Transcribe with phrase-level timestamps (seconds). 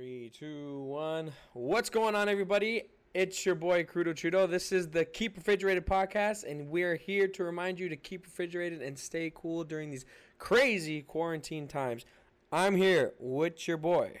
[0.00, 1.30] Three, two, one.
[1.52, 2.84] What's going on, everybody?
[3.12, 4.48] It's your boy Crudo Chudo.
[4.50, 8.80] This is the Keep Refrigerated podcast, and we're here to remind you to keep refrigerated
[8.80, 10.06] and stay cool during these
[10.38, 12.06] crazy quarantine times.
[12.50, 14.20] I'm here with your boy,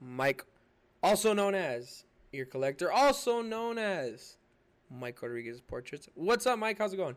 [0.00, 0.44] Mike,
[1.00, 2.02] also known as
[2.32, 4.36] Ear Collector, also known as
[4.90, 6.08] Mike Rodriguez Portraits.
[6.14, 6.78] What's up, Mike?
[6.78, 7.14] How's it going?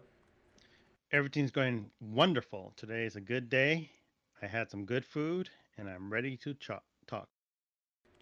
[1.12, 2.74] Everything's going wonderful.
[2.76, 3.90] Today is a good day.
[4.40, 6.84] I had some good food, and I'm ready to ch- talk.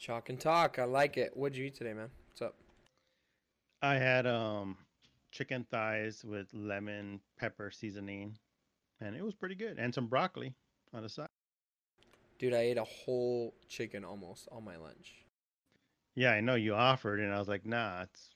[0.03, 0.79] Chalk and talk.
[0.79, 1.31] I like it.
[1.33, 2.09] What'd you eat today, man?
[2.27, 2.55] What's up?
[3.81, 4.75] I had um
[5.31, 8.37] chicken thighs with lemon pepper seasoning,
[8.99, 10.53] and it was pretty good, and some broccoli
[10.93, 11.29] on the side.
[12.37, 15.23] Dude, I ate a whole chicken almost on my lunch.
[16.15, 18.31] Yeah, I know you offered, and I was like, nah, it's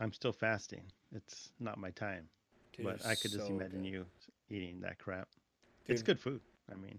[0.00, 0.82] I'm still fasting.
[1.14, 2.28] It's not my time.
[2.76, 3.90] Dude, but I could just imagine good.
[3.90, 4.06] you
[4.50, 5.28] eating that crap.
[5.86, 6.42] It's good food.
[6.70, 6.98] I mean,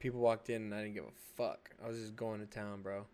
[0.00, 1.70] People walked in and I didn't give a fuck.
[1.84, 3.06] I was just going to town, bro.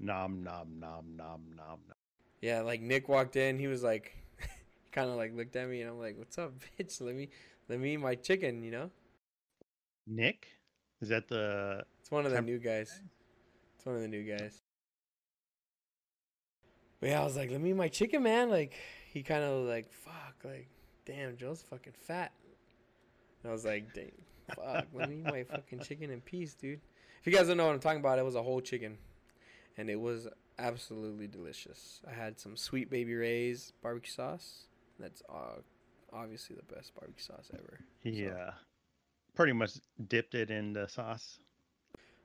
[0.00, 1.96] nom nom nom nom nom nom.
[2.40, 4.16] Yeah, like Nick walked in, he was like,
[4.92, 7.00] kind of like looked at me, and I'm like, "What's up, bitch?
[7.00, 7.28] Let me,
[7.68, 8.90] let me eat my chicken." You know,
[10.06, 10.48] Nick,
[11.02, 11.84] is that the?
[12.00, 13.00] it's one of the new guys.
[13.76, 14.62] It's one of the new guys.
[17.00, 18.74] But yeah, I was like, "Let me eat my chicken, man." Like
[19.12, 20.68] he kind of like, "Fuck," like,
[21.04, 22.32] "Damn, Joe's fucking fat."
[23.42, 24.12] And I was like, "Dang,
[24.54, 26.80] fuck, let me eat my fucking chicken in peace, dude."
[27.20, 28.98] If you guys don't know what I'm talking about, it was a whole chicken,
[29.76, 32.00] and it was absolutely delicious.
[32.08, 34.64] I had some sweet baby Ray's barbecue sauce.
[34.98, 35.60] That's uh,
[36.12, 37.80] obviously the best barbecue sauce ever.
[38.02, 38.52] Yeah,
[39.34, 39.72] pretty much
[40.08, 41.38] dipped it in the sauce.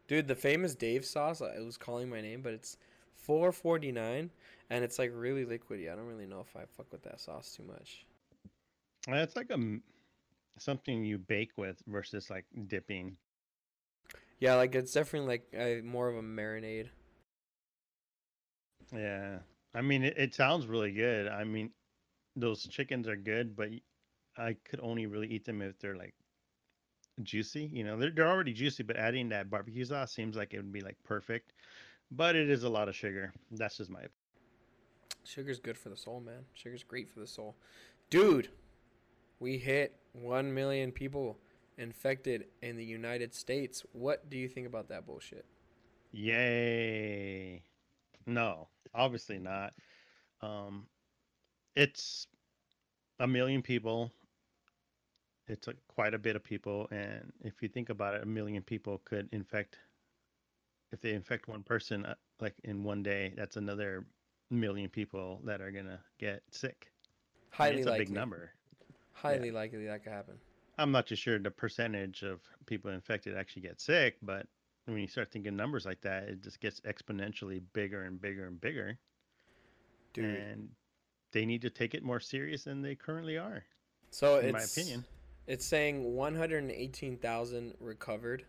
[0.08, 2.78] Dude, the famous Dave sauce, uh, it was calling my name, but it's
[3.16, 4.30] four forty nine,
[4.70, 5.92] and it's like really liquidy.
[5.92, 8.06] I don't really know if I fuck with that sauce too much.
[9.08, 9.58] Uh, It's like a
[10.58, 13.18] something you bake with versus like dipping.
[14.40, 16.90] Yeah, like it's definitely like a, more of a marinade.
[18.92, 19.40] Yeah,
[19.74, 21.28] I mean it, it sounds really good.
[21.28, 21.72] I mean,
[22.36, 23.70] those chickens are good, but
[24.38, 26.14] I could only really eat them if they're like
[27.24, 27.70] juicy.
[27.72, 30.74] You know, they're they're already juicy, but adding that barbecue sauce seems like it would
[30.74, 31.54] be like perfect.
[32.12, 33.34] But it is a lot of sugar.
[33.52, 34.00] That's just my.
[34.00, 34.12] opinion.
[35.24, 36.44] Sugar's good for the soul, man.
[36.54, 37.56] Sugar's great for the soul.
[38.10, 38.50] Dude,
[39.40, 41.38] we hit 1 million people
[41.78, 43.84] infected in the United States.
[43.94, 45.46] What do you think about that bullshit?
[46.12, 47.64] Yay!
[48.26, 49.74] No, obviously not.
[50.42, 50.88] Um,
[51.76, 52.28] it's
[53.20, 54.12] a million people.
[55.48, 58.62] It's a, quite a bit of people, and if you think about it, a million
[58.64, 59.78] people could infect.
[60.92, 64.06] If they infect one person, uh, like in one day, that's another
[64.52, 66.92] million people that are gonna get sick.
[67.60, 68.06] I mean, Highly it's a likely.
[68.06, 68.52] big number.
[69.14, 70.36] Highly likely that could happen.
[70.78, 74.48] I'm not too sure the percentage of people infected actually get sick, but
[74.86, 78.60] when you start thinking numbers like that, it just gets exponentially bigger and bigger and
[78.60, 78.98] bigger.
[80.14, 80.26] Dude.
[80.26, 80.70] And
[81.32, 83.64] they need to take it more serious than they currently are,
[84.12, 85.06] So in it's my opinion.
[85.48, 88.44] It's saying 118,000 recovered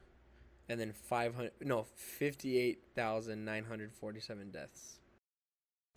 [0.69, 4.99] and then 500 no, 58,947 deaths.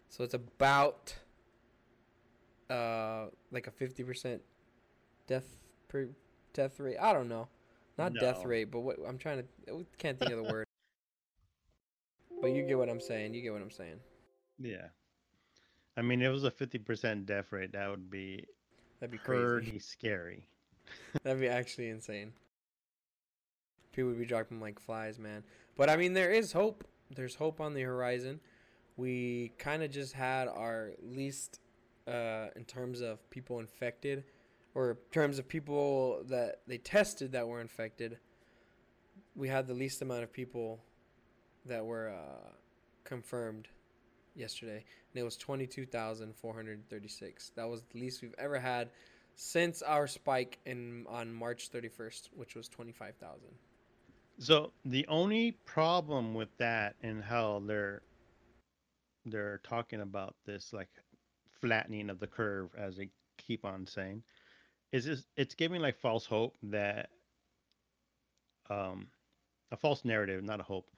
[0.10, 1.14] So it's about
[2.70, 4.40] uh like a 50%
[5.28, 5.58] death
[5.88, 6.10] per
[6.54, 6.98] death rate.
[7.00, 7.48] I don't know.
[7.98, 10.66] Not death rate, but what I'm trying to can't think of the word.
[12.42, 13.34] But you get what I'm saying.
[13.34, 14.00] You get what I'm saying.
[14.60, 14.88] Yeah.
[15.96, 18.46] I mean, if it was a 50% death rate, that would be
[19.00, 19.44] That'd be crazy.
[19.44, 20.48] pretty scary.
[21.24, 22.34] That'd be actually insane.
[23.94, 25.44] People would be dropping like flies, man.
[25.76, 26.84] But I mean, there is hope.
[27.16, 28.40] There's hope on the horizon.
[28.96, 31.60] We kind of just had our least,
[32.08, 34.24] uh, in terms of people infected,
[34.78, 38.20] or terms of people that they tested that were infected.
[39.36, 40.80] We had the least amount of people
[41.66, 42.52] that were uh,
[43.04, 43.70] confirmed
[44.36, 47.52] yesterday, and it was twenty-two thousand four hundred thirty-six.
[47.56, 48.92] That was the least we've ever had
[49.34, 53.40] since our spike in on March 31st, which was 25,000.
[54.40, 58.02] So the only problem with that and how they're
[59.26, 60.90] they're talking about this like
[61.62, 64.24] flattening of the curve as they keep on saying
[64.92, 67.10] is this it's giving like false hope that
[68.70, 69.08] um
[69.72, 70.90] a false narrative, not a hope,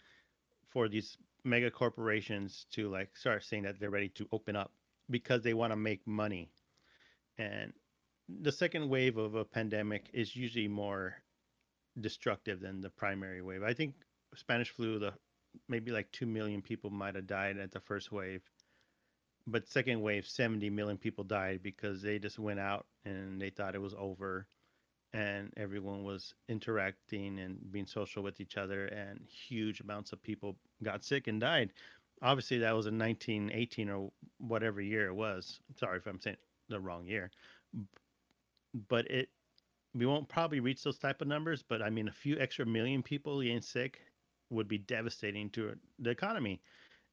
[0.67, 4.71] for these mega corporations to like start saying that they're ready to open up
[5.09, 6.51] because they want to make money.
[7.37, 7.73] And
[8.27, 11.15] the second wave of a pandemic is usually more
[11.99, 13.63] destructive than the primary wave.
[13.63, 13.95] I think
[14.35, 15.13] Spanish flu, the
[15.67, 18.41] maybe like two million people might have died at the first wave,
[19.51, 23.75] but second wave, seventy million people died because they just went out and they thought
[23.75, 24.47] it was over,
[25.13, 30.55] and everyone was interacting and being social with each other, and huge amounts of people
[30.83, 31.71] got sick and died.
[32.21, 35.59] Obviously, that was in 1918 or whatever year it was.
[35.77, 36.37] Sorry if I'm saying
[36.67, 37.31] the wrong year,
[38.87, 39.29] but it
[39.95, 41.63] we won't probably reach those type of numbers.
[41.63, 44.01] But I mean, a few extra million people getting sick
[44.51, 46.61] would be devastating to the economy,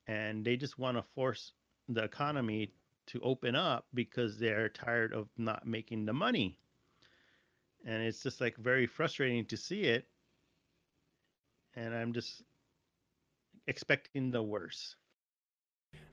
[0.07, 1.53] and they just want to force
[1.89, 2.73] the economy
[3.07, 6.59] to open up because they're tired of not making the money.
[7.85, 10.07] And it's just like very frustrating to see it.
[11.77, 12.43] And I'm just
[13.67, 14.97] expecting the worst.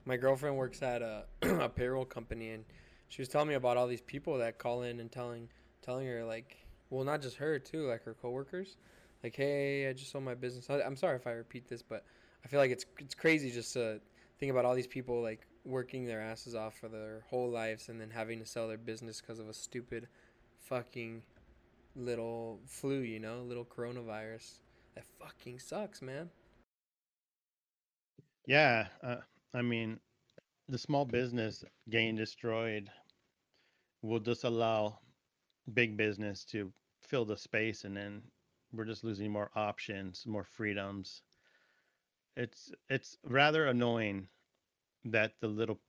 [0.04, 2.64] My girlfriend works at a, a payroll company and
[3.08, 5.48] she was telling me about all these people that call in and telling
[5.82, 6.56] telling her like
[6.90, 8.76] well not just her too like her coworkers
[9.22, 12.04] like hey I just sold my business I'm sorry if I repeat this but
[12.44, 14.00] I feel like it's it's crazy just to
[14.38, 18.00] think about all these people like working their asses off for their whole lives and
[18.00, 20.08] then having to sell their business because of a stupid
[20.60, 21.22] fucking
[21.96, 24.58] little flu, you know, little coronavirus.
[24.94, 26.30] That fucking sucks, man.
[28.46, 29.16] Yeah, uh,
[29.54, 29.98] I mean,
[30.68, 32.90] the small business getting destroyed
[34.02, 34.98] will just allow
[35.72, 36.70] big business to
[37.00, 38.22] fill the space, and then
[38.72, 41.22] we're just losing more options, more freedoms.
[42.36, 44.28] It's it's rather annoying
[45.06, 45.80] that the little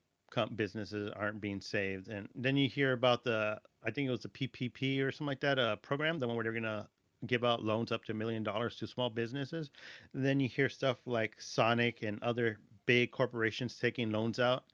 [0.55, 2.09] businesses aren't being saved.
[2.09, 5.39] And then you hear about the, I think it was the PPP or something like
[5.41, 6.87] that, a program, the one where they're going to
[7.25, 9.71] give out loans up to a million dollars to small businesses.
[10.13, 14.65] And then you hear stuff like Sonic and other big corporations taking loans out,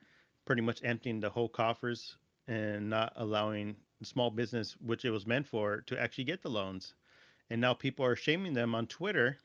[0.45, 2.17] pretty much emptying the whole coffers
[2.47, 6.95] and not allowing small business, which it was meant for, to actually get the loans.
[7.49, 9.37] And now people are shaming them on Twitter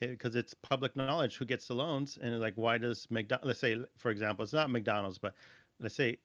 [0.00, 3.60] because it, it's public knowledge who gets the loans and like why does McDonald let's
[3.60, 5.34] say for example it's not McDonald's but
[5.80, 6.18] let's say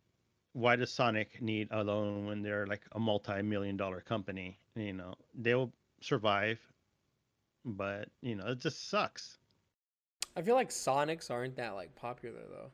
[0.54, 4.60] why does Sonic need a loan when they're like a multi-million dollar company?
[4.76, 5.72] You know they'll
[6.02, 6.60] survive
[7.64, 9.38] but you know it just sucks.
[10.36, 12.72] I feel like Sonics aren't that like popular though.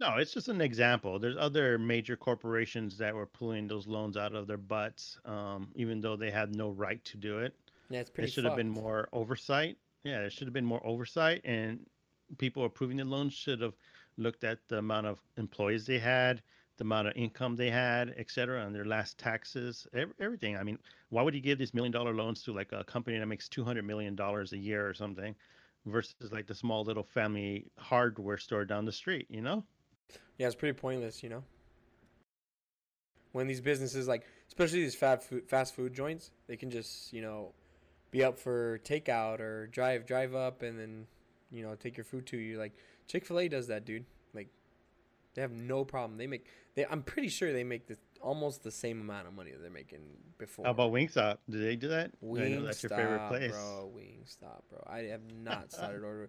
[0.00, 1.18] No it's just an example.
[1.18, 6.00] There's other major corporations that were pulling those loans out of their butts um, even
[6.00, 7.54] though they had no right to do it.
[7.88, 8.58] Yeah it's pretty there should fucked.
[8.58, 11.86] have been more oversight yeah, there should have been more oversight, and
[12.38, 13.74] people approving the loans should have
[14.16, 16.42] looked at the amount of employees they had,
[16.76, 19.86] the amount of income they had, et cetera, and their last taxes,
[20.20, 20.56] everything.
[20.56, 20.78] I mean,
[21.10, 23.64] why would you give these million dollar loans to like a company that makes two
[23.64, 25.34] hundred million dollars a year or something,
[25.86, 29.26] versus like the small little family hardware store down the street?
[29.28, 29.64] You know?
[30.38, 31.22] Yeah, it's pretty pointless.
[31.22, 31.44] You know,
[33.32, 37.52] when these businesses like, especially these fast food joints, they can just you know
[38.10, 41.06] be up for takeout or drive drive up and then
[41.50, 42.58] you know take your food to you.
[42.58, 42.72] Like
[43.06, 44.04] Chick Fil A does that, dude.
[44.34, 44.48] Like
[45.34, 46.18] they have no problem.
[46.18, 46.86] They make they.
[46.86, 50.00] I'm pretty sure they make the almost the same amount of money that they're making
[50.38, 50.64] before.
[50.64, 51.38] How about Wingstop?
[51.48, 52.10] Do they do that?
[52.22, 53.90] Wingstop, I know that's your favorite place, bro.
[53.96, 54.84] Wingstop, bro.
[54.86, 56.28] I have not started ordering.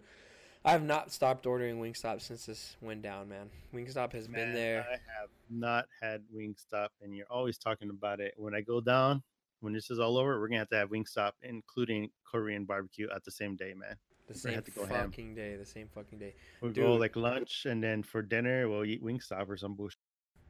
[0.62, 3.48] I have not stopped ordering Wingstop since this went down, man.
[3.74, 4.86] Wingstop has man, been there.
[4.86, 8.34] I have not had Wingstop, and you're always talking about it.
[8.36, 9.22] When I go down,
[9.60, 13.24] when this is all over, we're gonna have to have Wingstop, including Korean barbecue, at
[13.24, 13.96] the same day, man.
[14.26, 15.34] The same have to go fucking ham.
[15.34, 15.56] day.
[15.56, 16.34] The same fucking day.
[16.60, 16.84] We'll Dude.
[16.84, 19.98] go like lunch, and then for dinner we'll eat Wingstop or some bullshit.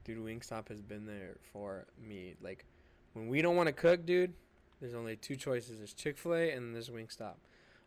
[0.05, 2.35] Dude, Wingstop has been there for me.
[2.41, 2.67] Like
[3.15, 4.35] when we don't want to cook, dude,
[4.81, 7.37] there's only two choices: there's Chick Fil A and there's Wingstop.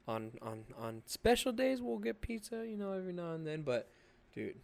[0.07, 3.61] On on on special days, we'll get pizza, you know, every now and then.
[3.61, 3.89] But
[4.33, 4.55] dude,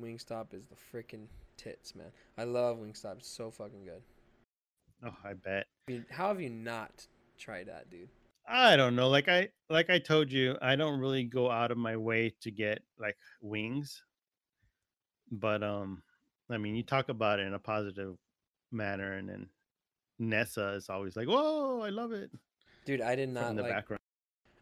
[0.00, 1.26] Wingstop is the freaking
[1.56, 2.12] tits, man.
[2.38, 3.18] I love Wingstop.
[3.18, 4.02] It's so fucking good.
[5.04, 5.66] Oh, I bet.
[5.88, 7.06] I mean, How have you not
[7.38, 8.08] tried that, dude?
[8.48, 9.08] I don't know.
[9.08, 12.50] Like I like I told you, I don't really go out of my way to
[12.50, 14.02] get like wings.
[15.30, 16.02] But um
[16.50, 18.16] I mean, you talk about it in a positive
[18.70, 19.46] manner and then
[20.18, 22.30] Nessa is always like, "Whoa, I love it."
[22.84, 24.00] Dude, I did not the like, background.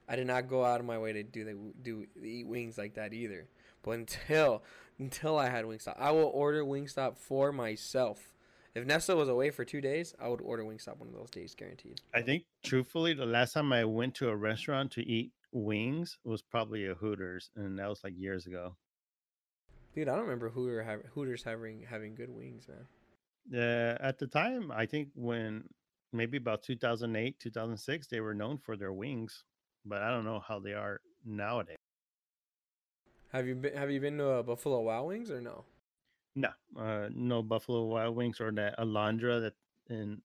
[0.09, 2.95] I did not go out of my way to do the do eat wings like
[2.95, 3.47] that either.
[3.83, 4.63] But until
[4.99, 8.35] until I had Wingstop, I will order Wingstop for myself.
[8.75, 11.55] If Nessa was away for two days, I would order Wingstop one of those days,
[11.57, 12.01] guaranteed.
[12.15, 16.41] I think, truthfully, the last time I went to a restaurant to eat wings was
[16.41, 18.77] probably a Hooters, and that was like years ago.
[19.95, 22.87] Dude, I don't remember Hooter Hooters having having good wings, man.
[23.51, 25.65] Yeah, uh, at the time, I think when
[26.13, 29.45] maybe about 2008, 2006, they were known for their wings,
[29.85, 31.77] but I don't know how they are nowadays.
[33.33, 35.65] Have you been Have you been to a Buffalo Wild Wings or no?
[36.41, 36.49] No,
[36.81, 39.55] uh, no Buffalo Wild Wings or that Alondra that
[39.89, 40.21] in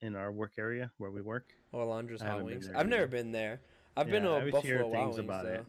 [0.00, 1.52] in our work area where we work.
[1.72, 2.68] Oh, Alondra's Hot Wings.
[2.68, 2.88] I've either.
[2.88, 3.60] never been there.
[3.96, 5.52] I've yeah, been to a Buffalo Wild Wings about though.
[5.52, 5.66] It.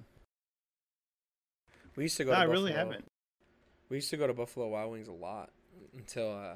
[1.95, 2.31] We used to go.
[2.31, 2.63] No, to I Buffalo.
[2.63, 3.05] really haven't.
[3.89, 5.49] We used to go to Buffalo Wild Wings a lot
[5.97, 6.55] until uh,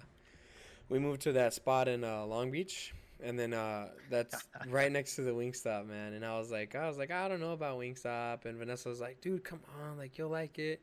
[0.89, 2.93] we moved to that spot in uh, Long Beach.
[3.21, 4.35] and then uh, that's
[4.69, 6.13] right next to the Wingstop, man.
[6.13, 9.01] And I was like, I was like, I don't know about Wingstop, and Vanessa was
[9.01, 10.81] like, dude, come on, like you'll like it,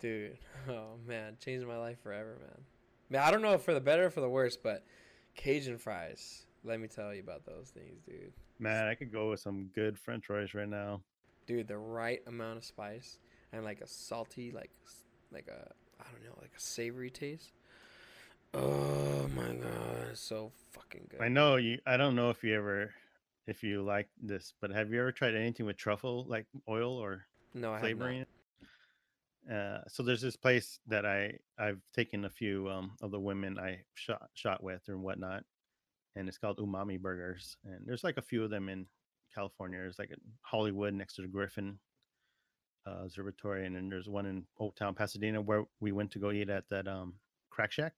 [0.00, 0.38] dude.
[0.68, 2.64] Oh man, changed my life forever, man.
[3.08, 4.84] Man, I don't know if for the better or for the worse, but
[5.36, 6.44] Cajun fries.
[6.64, 8.32] Let me tell you about those things, dude.
[8.58, 11.02] Man, I could go with some good French fries right now.
[11.46, 13.18] Dude, the right amount of spice
[13.52, 14.72] and like a salty, like
[15.30, 17.52] like a I don't know, like a savory taste.
[18.54, 21.20] Oh my god, so fucking good.
[21.20, 21.78] I know you.
[21.86, 22.92] I don't know if you ever,
[23.46, 27.26] if you like this, but have you ever tried anything with truffle, like oil or
[27.54, 28.26] no, I flavoring?
[29.52, 33.58] Uh, so there's this place that I I've taken a few um, of the women
[33.58, 35.44] I shot shot with or whatnot,
[36.16, 38.86] and it's called Umami Burgers, and there's like a few of them in
[39.32, 39.78] California.
[39.78, 41.74] There's like in Hollywood next to the Griffith
[42.86, 46.32] uh, Observatory, and then there's one in Old Town Pasadena where we went to go
[46.32, 47.14] eat at that um,
[47.50, 47.92] Crack Shack.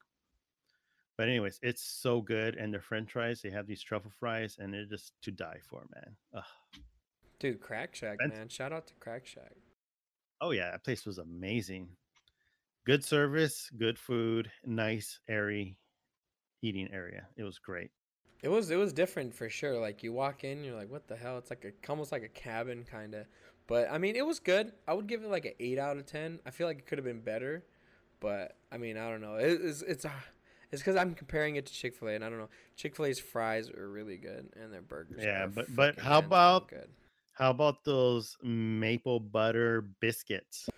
[1.17, 3.41] But anyways, it's so good, and their French fries.
[3.41, 6.17] They have these truffle fries, and they're just to die for, man.
[6.37, 6.81] Ugh.
[7.41, 8.49] Dude, Crack Shack, man!
[8.49, 9.53] Shout out to Crack Shack.
[10.41, 11.89] Oh yeah, that place was amazing.
[12.85, 15.77] Good service, good food, nice, airy
[16.63, 17.27] eating area.
[17.37, 17.91] It was great.
[18.43, 19.81] It was it was different for sure.
[19.81, 21.39] Like you walk in, you're like, what the hell?
[21.39, 23.27] It's like a almost like a cabin kind of.
[23.67, 24.73] But I mean, it was good.
[24.87, 26.39] I would give it like an eight out of ten.
[26.47, 27.65] I feel like it could have been better,
[28.21, 29.35] but I mean, I don't know.
[29.35, 30.13] It, it's it's a
[30.71, 32.49] it's because I'm comparing it to Chick Fil A, and I don't know.
[32.77, 35.21] Chick Fil A's fries are really good, and their burgers.
[35.23, 36.89] Yeah, but but how about good.
[37.39, 40.69] How about those maple butter biscuits?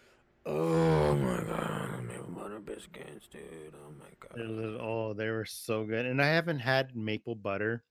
[0.44, 3.74] Oh my god, maple butter biscuits, dude!
[3.74, 4.48] Oh my god.
[4.48, 7.82] Was, oh, they were so good, and I haven't had maple butter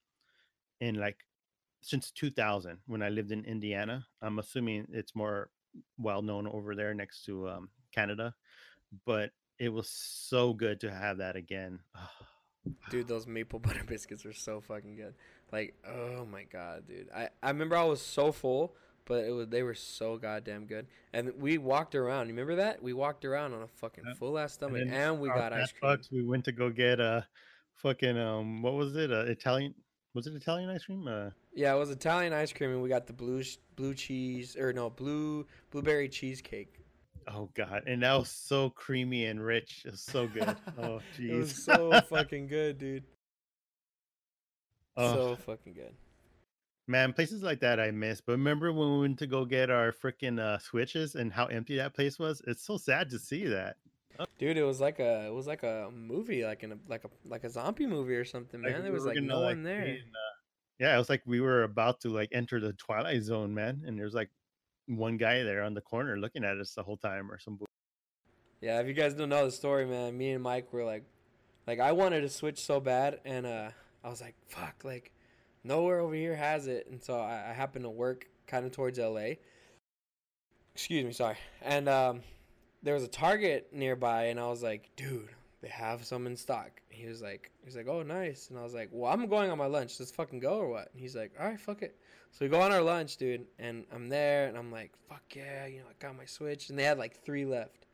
[0.79, 1.17] in like
[1.81, 4.05] since 2000 when I lived in Indiana.
[4.21, 5.49] I'm assuming it's more
[5.97, 8.35] well known over there next to um, Canada,
[9.03, 11.79] but it was so good to have that again.
[12.91, 15.15] dude, those maple butter biscuits are so fucking good.
[15.51, 17.09] Like, oh my god, dude.
[17.15, 18.75] I, I remember I was so full,
[19.05, 20.87] but it was they were so goddamn good.
[21.13, 22.27] And we walked around.
[22.27, 22.81] You remember that?
[22.81, 25.79] We walked around on a fucking full ass stomach, and, and we got ice cream.
[25.81, 27.25] Bucks, we went to go get a
[27.75, 29.11] fucking um, what was it?
[29.11, 29.73] Uh, Italian.
[30.13, 31.07] Was it Italian ice cream?
[31.07, 33.43] Uh, yeah, it was Italian ice cream, and we got the blue
[33.75, 36.79] blue cheese or no blue blueberry cheesecake.
[37.27, 39.83] Oh god, and that was so creamy and rich.
[39.85, 40.55] It's so good.
[40.77, 43.03] Oh jeez, it was so fucking good, dude.
[44.99, 45.13] Oh.
[45.13, 45.93] So fucking good.
[46.87, 48.19] Man, places like that I miss.
[48.19, 51.77] But remember when we went to go get our freaking uh, switches and how empty
[51.77, 52.41] that place was?
[52.47, 53.77] It's so sad to see that.
[54.37, 57.09] Dude, it was like a it was like a movie, like in a like a
[57.25, 58.73] like a zombie movie or something, man.
[58.73, 59.83] Like there was like no like, one there.
[59.83, 60.35] In, uh,
[60.79, 63.83] yeah, it was like we were about to like enter the twilight zone, man.
[63.85, 64.29] And there's like
[64.87, 67.59] one guy there on the corner looking at us the whole time or some.
[68.61, 71.03] Yeah, if you guys don't know the story, man, me and Mike were like,
[71.67, 73.69] like I wanted to switch so bad, and uh,
[74.03, 75.11] I was like, fuck, like
[75.63, 78.99] nowhere over here has it, and so I, I happened to work kind of towards
[78.99, 79.33] LA.
[80.73, 82.21] Excuse me, sorry, and um,
[82.83, 85.29] there was a Target nearby, and I was like, dude,
[85.61, 86.81] they have some in stock.
[86.89, 88.49] He was like, he's like, oh, nice.
[88.49, 89.99] And I was like, well, I'm going on my lunch.
[89.99, 90.89] Let's fucking go or what?
[90.91, 91.97] And he's like, all right, fuck it.
[92.31, 95.65] So we go on our lunch, dude, and I'm there, and I'm like, fuck yeah,
[95.65, 97.85] you know, I got my Switch, and they had like three left.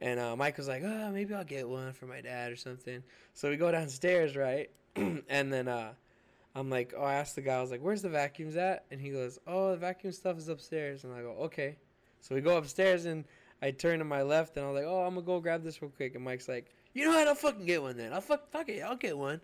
[0.00, 3.02] And uh, Mike was like, oh, maybe I'll get one for my dad or something.
[3.34, 4.68] So we go downstairs, right?
[5.28, 5.92] and then uh,
[6.54, 8.84] I'm like, oh, I asked the guy, I was like, where's the vacuums at?
[8.90, 11.04] And he goes, oh, the vacuum stuff is upstairs.
[11.04, 11.76] And I go, okay.
[12.20, 13.24] So we go upstairs, and
[13.62, 15.80] I turn to my left, and I was like, oh, I'm gonna go grab this
[15.82, 16.14] real quick.
[16.14, 17.26] And Mike's like, you know what?
[17.26, 18.12] I'll fucking get one then.
[18.12, 19.40] I'll fuck, fuck it, I'll get one.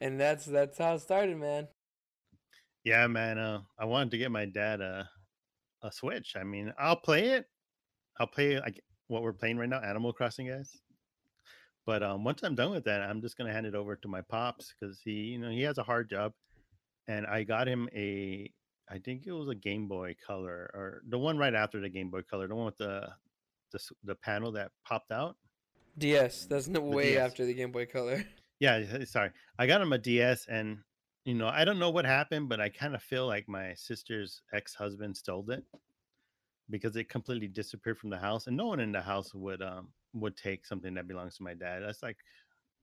[0.00, 1.68] And that's that's how it started, man.
[2.84, 3.38] Yeah, man.
[3.38, 5.08] Uh, I wanted to get my dad a
[5.82, 6.34] a Switch.
[6.36, 7.46] I mean, I'll play it.
[8.18, 10.78] I'll play like what we're playing right now, Animal Crossing, guys.
[11.86, 14.20] But um, once I'm done with that, I'm just gonna hand it over to my
[14.20, 16.32] pops because he, you know, he has a hard job,
[17.08, 18.50] and I got him a,
[18.88, 22.10] I think it was a Game Boy Color or the one right after the Game
[22.10, 23.08] Boy Color, the one with the
[23.72, 25.36] the, the panel that popped out.
[25.98, 26.46] DS.
[26.46, 27.30] That's no way DS.
[27.30, 28.24] after the Game Boy Color.
[28.60, 29.30] Yeah, sorry.
[29.58, 30.80] I got him a DS, and
[31.24, 34.42] you know, I don't know what happened, but I kind of feel like my sister's
[34.52, 35.64] ex husband stole it
[36.68, 39.88] because it completely disappeared from the house, and no one in the house would um
[40.12, 41.82] would take something that belongs to my dad.
[41.82, 42.18] That's like,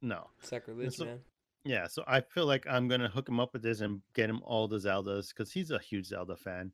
[0.02, 1.20] no sacrilege, so, man.
[1.66, 4.42] Yeah, so I feel like I'm gonna hook him up with this and get him
[4.44, 6.72] all the Zeldas because he's a huge Zelda fan,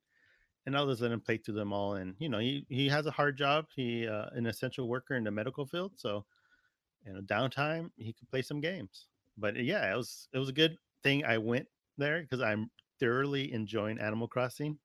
[0.66, 1.96] and I'll just let him play through them all.
[1.96, 3.66] And you know, he he has a hard job.
[3.76, 6.26] He uh, an essential worker in the medical field, so
[7.06, 9.08] you know, downtime he could play some games.
[9.38, 11.68] But yeah, it was it was a good thing I went
[11.98, 12.70] there because I'm
[13.00, 14.78] thoroughly enjoying Animal Crossing,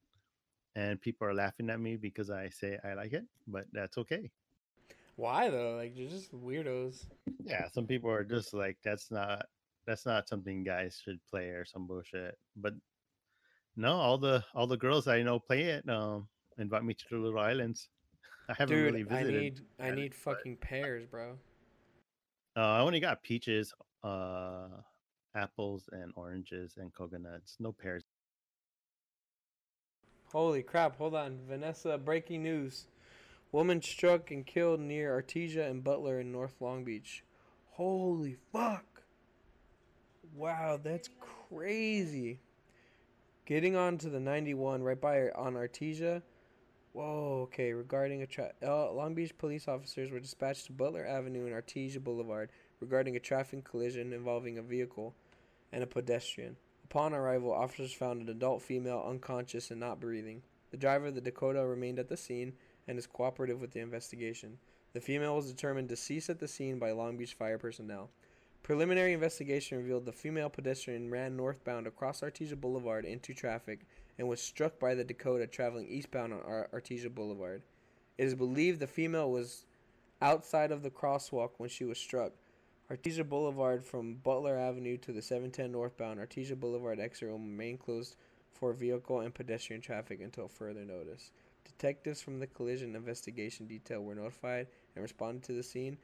[0.74, 4.30] and people are laughing at me because I say I like it, but that's okay.
[5.18, 5.74] Why though?
[5.74, 7.04] Like you're just weirdos.
[7.42, 9.46] Yeah, some people are just like, that's not
[9.84, 12.38] that's not something guys should play or some bullshit.
[12.56, 12.74] But
[13.76, 15.88] no, all the all the girls I know play it.
[15.88, 17.88] Um, invite me to the little islands.
[18.48, 19.34] I haven't Dude, really visited.
[19.34, 21.36] I need I need but- fucking pears, bro.
[22.56, 24.68] Uh, I only got peaches, uh,
[25.34, 27.56] apples, and oranges and coconuts.
[27.58, 28.04] No pears.
[30.32, 31.38] Holy crap, hold on.
[31.48, 32.86] Vanessa, breaking news.
[33.50, 37.24] Woman struck and killed near Artesia and Butler in North Long Beach.
[37.70, 39.02] Holy fuck.
[40.34, 41.08] Wow, that's
[41.48, 42.40] crazy.
[43.46, 46.22] Getting on to the 91 right by on Artesia.
[46.92, 47.72] Whoa, okay.
[47.72, 52.02] Regarding a tra- uh, Long Beach police officers were dispatched to Butler Avenue and Artesia
[52.02, 52.50] Boulevard
[52.80, 55.14] regarding a traffic collision involving a vehicle
[55.72, 56.56] and a pedestrian.
[56.84, 60.42] Upon arrival, officers found an adult female unconscious and not breathing.
[60.70, 62.52] The driver of the Dakota remained at the scene
[62.88, 64.58] and is cooperative with the investigation.
[64.94, 68.10] The female was determined deceased at the scene by Long Beach fire personnel.
[68.62, 73.80] Preliminary investigation revealed the female pedestrian ran northbound across Artesia Boulevard into traffic
[74.18, 77.62] and was struck by the Dakota traveling eastbound on Ar- Artesia Boulevard.
[78.16, 79.66] It is believed the female was
[80.20, 82.32] outside of the crosswalk when she was struck.
[82.90, 88.16] Artesia Boulevard from Butler Avenue to the 710 northbound Artesia Boulevard exit will remain closed
[88.50, 91.30] for vehicle and pedestrian traffic until further notice.
[91.78, 94.66] Detectives from the collision investigation detail were notified
[94.96, 95.96] and responded to the scene,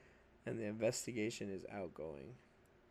[0.47, 2.33] and the investigation is outgoing,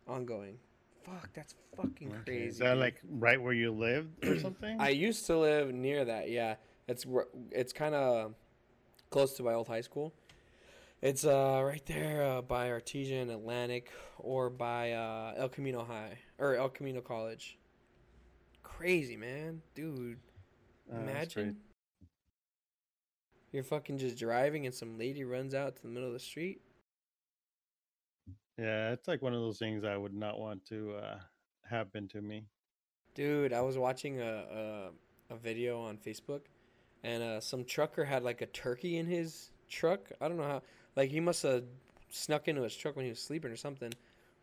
[0.06, 0.58] ongoing.
[1.06, 2.48] Fuck, that's fucking Okay, crazy.
[2.50, 4.82] Is that like right where you lived or something?
[4.82, 6.30] I used to live near that.
[6.30, 6.56] Yeah,
[6.90, 7.06] it's
[7.52, 8.34] it's kind of
[9.10, 10.14] close to my old high school.
[11.02, 16.56] It's uh right there uh, by Artesian Atlantic or by uh, El Camino High or
[16.56, 17.58] El Camino College.
[18.62, 20.20] Crazy man, dude.
[20.92, 21.58] Oh, Imagine
[23.54, 26.60] you're fucking just driving and some lady runs out to the middle of the street.
[28.58, 31.20] Yeah, it's like one of those things I would not want to uh,
[31.70, 32.46] happen to me.
[33.16, 34.92] Dude, I was watching a
[35.30, 36.42] a, a video on Facebook,
[37.04, 40.12] and uh, some trucker had like a turkey in his truck.
[40.20, 40.62] I don't know how.
[40.96, 41.64] Like he must have
[42.10, 43.92] snuck into his truck when he was sleeping or something.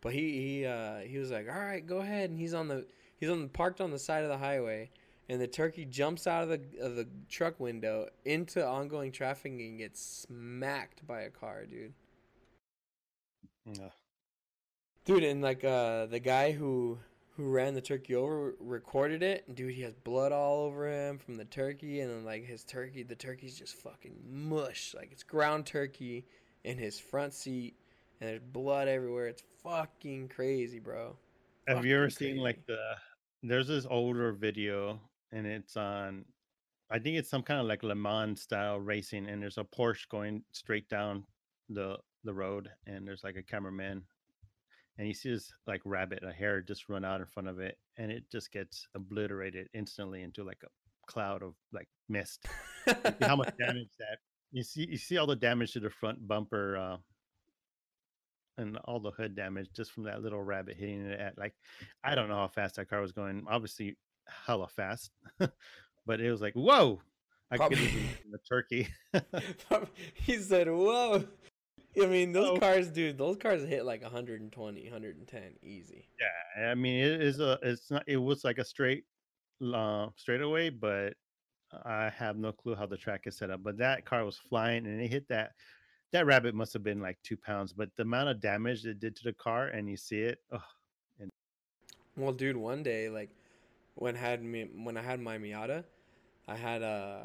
[0.01, 2.87] But he he uh, he was like, "All right, go ahead." And he's on the
[3.19, 4.91] he's on the, parked on the side of the highway,
[5.31, 9.79] and the turkey jumps out of the of the truck window into ongoing traffic and
[9.79, 11.95] gets smacked by a car, dude.
[13.69, 13.93] Ugh.
[15.05, 16.99] Dude, and like uh the guy who
[17.37, 21.17] who ran the turkey over recorded it, and dude, he has blood all over him
[21.17, 25.23] from the turkey, and then like his turkey, the turkey's just fucking mush, like it's
[25.23, 26.27] ground turkey
[26.65, 27.77] in his front seat,
[28.21, 29.29] and there's blood everywhere.
[29.29, 31.17] It's fucking crazy, bro.
[31.69, 32.79] Have you ever Fucking seen like the?
[33.43, 35.01] There's this older video,
[35.33, 36.25] and it's on.
[36.91, 40.09] I think it's some kind of like Le Mans style racing, and there's a Porsche
[40.09, 41.25] going straight down
[41.69, 44.03] the the road, and there's like a cameraman,
[44.99, 48.11] and he sees like rabbit, a hare just run out in front of it, and
[48.11, 52.47] it just gets obliterated instantly into like a cloud of like mist.
[53.21, 54.19] How much damage that
[54.53, 56.97] you see you see all the damage to the front bumper uh
[58.59, 61.55] and all the hood damage just from that little rabbit hitting it at like
[62.05, 63.97] i don't know how fast that car was going obviously
[64.47, 65.11] hella fast
[66.07, 67.01] but it was like whoa
[67.51, 68.89] i could have the turkey
[70.15, 71.25] he said, "Whoa."
[72.01, 72.57] I mean, those Oh.
[72.61, 76.09] cars, dude, those cars hit like 120, 110 easy.
[76.21, 79.05] yeah i mean it is a it's not it was like a straight
[79.75, 81.15] uh straightaway but
[81.85, 84.87] i have no clue how the track is set up but that car was flying
[84.87, 85.53] and it hit that
[86.13, 89.15] that rabbit must have been like two pounds but the amount of damage it did
[89.17, 90.63] to the car and you see it oh
[92.17, 93.31] Well, dude, one day, like
[94.01, 95.85] when had me when I had my Miata,
[96.49, 97.25] I had uh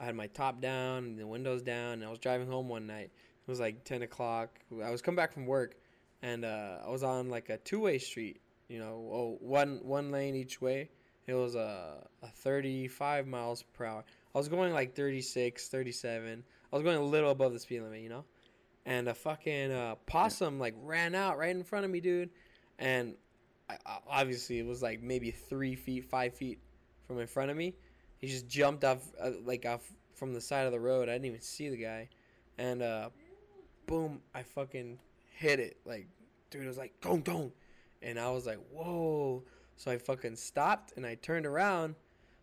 [0.00, 1.94] I had my top down the windows down.
[1.94, 3.10] And I was driving home one night.
[3.12, 4.58] It was like ten o'clock.
[4.82, 5.76] I was coming back from work,
[6.22, 8.40] and uh, I was on like a two way street.
[8.68, 10.88] You know, oh, one one lane each way.
[11.26, 14.04] It was a a thirty five miles per hour.
[14.34, 16.44] I was going like 36, 37.
[16.70, 18.24] I was going a little above the speed limit, you know.
[18.84, 22.30] And a fucking uh, possum like ran out right in front of me, dude.
[22.78, 23.14] And
[23.68, 23.76] I,
[24.08, 26.58] obviously it was like maybe three feet, five feet
[27.06, 27.74] from in front of me.
[28.18, 29.82] He just jumped off, uh, like off
[30.14, 31.08] from the side of the road.
[31.08, 32.08] I didn't even see the guy,
[32.58, 33.10] and uh,
[33.86, 34.20] boom!
[34.34, 34.98] I fucking
[35.30, 35.76] hit it.
[35.84, 36.08] Like,
[36.50, 37.52] dude, it was like don't don't,
[38.02, 39.42] and I was like, whoa!
[39.76, 41.96] So I fucking stopped and I turned around,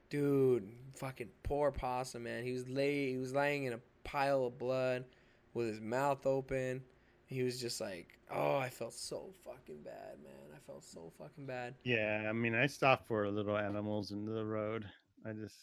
[0.10, 0.70] dude.
[0.96, 2.44] Fucking poor possum, man.
[2.44, 5.06] He was lay, he was laying in a pile of blood,
[5.54, 6.84] with his mouth open.
[7.26, 10.52] He was just like, oh, I felt so fucking bad, man.
[10.56, 11.74] I felt so fucking bad.
[11.84, 14.86] Yeah, I mean, I stop for little animals in the road.
[15.26, 15.56] I just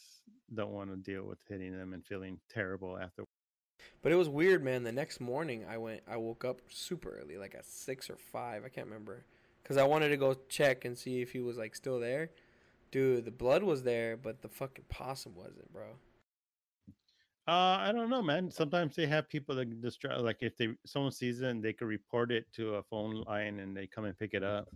[0.54, 3.24] don't want to deal with hitting them and feeling terrible after.
[4.02, 4.82] But it was weird, man.
[4.82, 8.64] The next morning, I went, I woke up super early, like at six or five,
[8.64, 9.24] I can't remember.
[9.62, 12.30] because I wanted to go check and see if he was like still there.
[12.90, 15.84] Dude, the blood was there, but the fucking possum wasn't, bro.
[17.48, 18.50] Uh, I don't know, man.
[18.50, 20.20] Sometimes they have people that distract.
[20.20, 23.58] Like if they someone sees it, and they could report it to a phone line,
[23.58, 24.68] and they come and pick it up.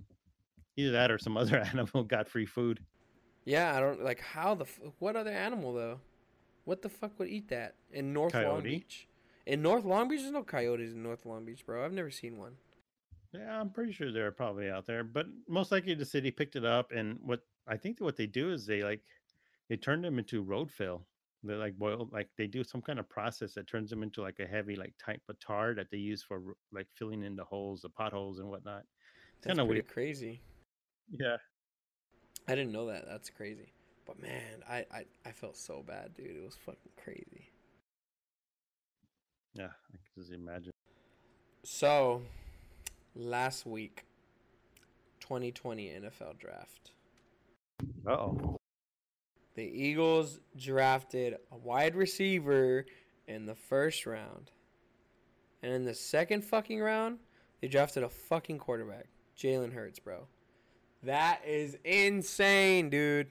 [0.76, 2.80] Either that or some other animal got free food.
[3.44, 6.00] Yeah, I don't like how the f- what other animal though?
[6.64, 9.06] What the fuck would eat that in North Long Beach?
[9.46, 11.84] In North Long Beach, there's no coyotes in North Long Beach, bro.
[11.84, 12.56] I've never seen one.
[13.34, 16.64] Yeah, I'm pretty sure they're probably out there, but most likely the city picked it
[16.64, 16.92] up.
[16.92, 19.02] And what I think that what they do is they like
[19.68, 21.02] they turn them into road fill.
[21.44, 24.40] They like boil like they do some kind of process that turns them into like
[24.40, 26.40] a heavy like type of tar that they use for
[26.72, 28.84] like filling in the holes, the potholes, and whatnot.
[29.42, 29.88] That's kinda weird.
[29.88, 30.40] crazy.
[31.10, 31.36] Yeah.
[32.48, 33.04] I didn't know that.
[33.06, 33.72] That's crazy.
[34.06, 36.36] But man, I, I, I felt so bad, dude.
[36.36, 37.50] It was fucking crazy.
[39.54, 40.72] Yeah, I can just imagine.
[41.62, 42.20] So,
[43.14, 44.04] last week,
[45.20, 46.90] 2020 NFL draft.
[48.06, 48.56] Oh.
[49.54, 52.86] The Eagles drafted a wide receiver
[53.28, 54.50] in the first round.
[55.62, 57.18] And in the second fucking round,
[57.60, 59.06] they drafted a fucking quarterback.
[59.38, 60.26] Jalen Hurts, bro.
[61.02, 63.28] That is insane, dude.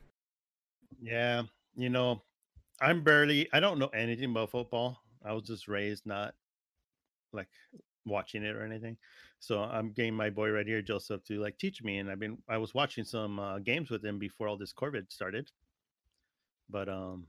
[1.01, 1.43] Yeah,
[1.75, 2.21] you know,
[2.81, 3.49] I'm barely.
[3.51, 4.99] I don't know anything about football.
[5.25, 6.33] I was just raised not
[7.33, 7.49] like
[8.05, 8.97] watching it or anything.
[9.39, 11.97] So I'm getting my boy right here, Joseph, to like teach me.
[11.97, 12.37] And I've been.
[12.47, 15.51] I was watching some uh, games with him before all this COVID started.
[16.69, 17.27] But um,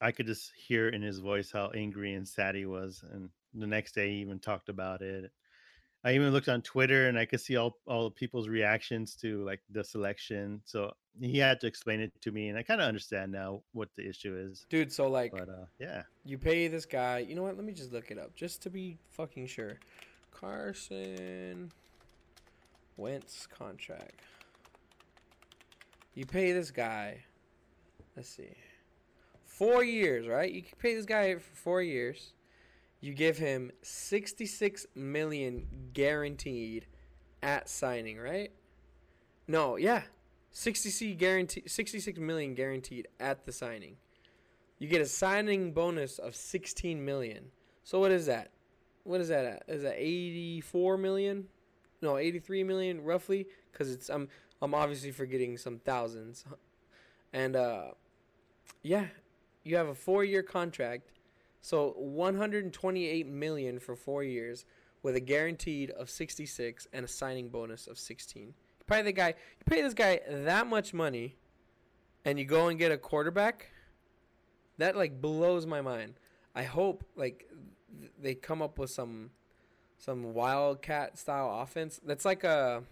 [0.00, 3.02] I could just hear in his voice how angry and sad he was.
[3.12, 5.30] And the next day, he even talked about it.
[6.04, 9.44] I even looked on Twitter and I could see all all the people's reactions to
[9.44, 10.60] like the selection.
[10.64, 13.88] So he had to explain it to me, and I kind of understand now what
[13.96, 14.66] the issue is.
[14.70, 17.56] Dude, so like But uh, yeah, you pay this guy, you know what?
[17.56, 19.78] Let me just look it up just to be fucking sure.
[20.30, 21.72] Carson
[22.96, 24.20] Wentz contract.
[26.14, 27.24] You pay this guy.
[28.16, 28.54] Let's see.
[29.58, 30.52] 4 years, right?
[30.52, 32.34] You can pay this guy for 4 years.
[33.00, 36.86] You give him 66 million guaranteed
[37.42, 38.52] at signing, right?
[39.48, 40.02] No, yeah.
[40.50, 43.96] 60 guarantee 66 million guaranteed at the signing.
[44.78, 47.50] You get a signing bonus of 16 million.
[47.84, 48.50] So what is that?
[49.04, 49.62] What is that at?
[49.68, 51.48] Is that 84 million?
[52.02, 54.28] No, 83 million roughly cuz it's I'm
[54.60, 56.44] I'm obviously forgetting some thousands.
[57.32, 57.90] And uh
[58.82, 59.08] yeah,
[59.66, 61.10] you have a 4-year contract.
[61.60, 64.64] So 128 million for 4 years
[65.02, 68.46] with a guaranteed of 66 and a signing bonus of 16.
[68.46, 68.54] You
[68.86, 71.36] pay the guy, you pay this guy that much money
[72.24, 73.70] and you go and get a quarterback
[74.78, 76.14] that like blows my mind.
[76.54, 77.48] I hope like
[77.98, 79.30] th- they come up with some
[79.98, 82.00] some wildcat style offense.
[82.04, 82.84] That's like a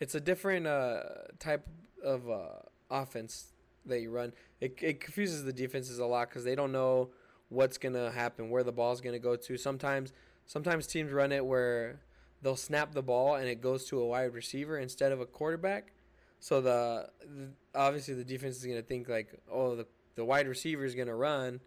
[0.00, 1.02] it's a different uh
[1.38, 1.66] type
[2.02, 3.52] of uh offense
[3.88, 4.32] that you run.
[4.60, 7.10] It it confuses the defenses a lot cuz they don't know
[7.48, 9.56] what's to happen, where the ball's to go to.
[9.56, 10.12] Sometimes
[10.46, 12.00] sometimes teams run it where
[12.42, 15.92] they'll snap the ball and it goes to a wide receiver instead of a quarterback.
[16.40, 20.84] So the, the obviously the defense is to think like, "Oh, the the wide receiver
[20.84, 21.60] is to run,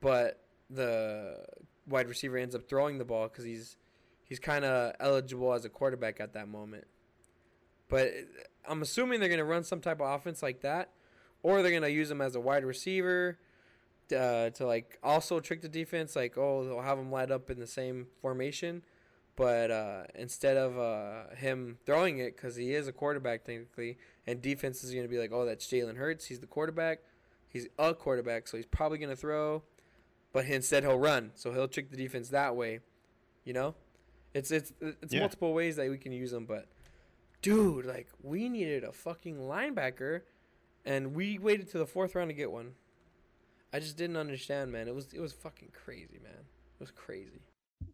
[0.00, 1.44] but the
[1.86, 3.76] wide receiver ends up throwing the ball because he's
[4.24, 6.86] he's kind of eligible as a quarterback at that moment.
[7.88, 8.12] But
[8.66, 10.90] I'm assuming they're going to run some type of offense like that,
[11.44, 13.38] or they're going to use him as a wide receiver
[14.10, 16.16] uh, to like also trick the defense.
[16.16, 18.82] Like, oh, they'll have him lined up in the same formation,
[19.36, 24.42] but uh, instead of uh, him throwing it because he is a quarterback technically, and
[24.42, 26.26] defense is going to be like, oh, that's Jalen Hurts.
[26.26, 26.98] He's the quarterback.
[27.48, 29.62] He's a quarterback, so he's probably going to throw,
[30.32, 31.30] but instead he'll run.
[31.36, 32.80] So he'll trick the defense that way.
[33.44, 33.74] You know,
[34.32, 35.20] it's it's it's Yeah.
[35.20, 36.46] multiple ways that we can use them.
[36.46, 36.66] But
[37.42, 40.22] dude, like we needed a fucking linebacker,
[40.84, 42.72] and we waited to the fourth round to get one.
[43.72, 44.88] I just didn't understand, man.
[44.88, 46.32] It was it was fucking crazy, man.
[46.32, 47.42] It was crazy.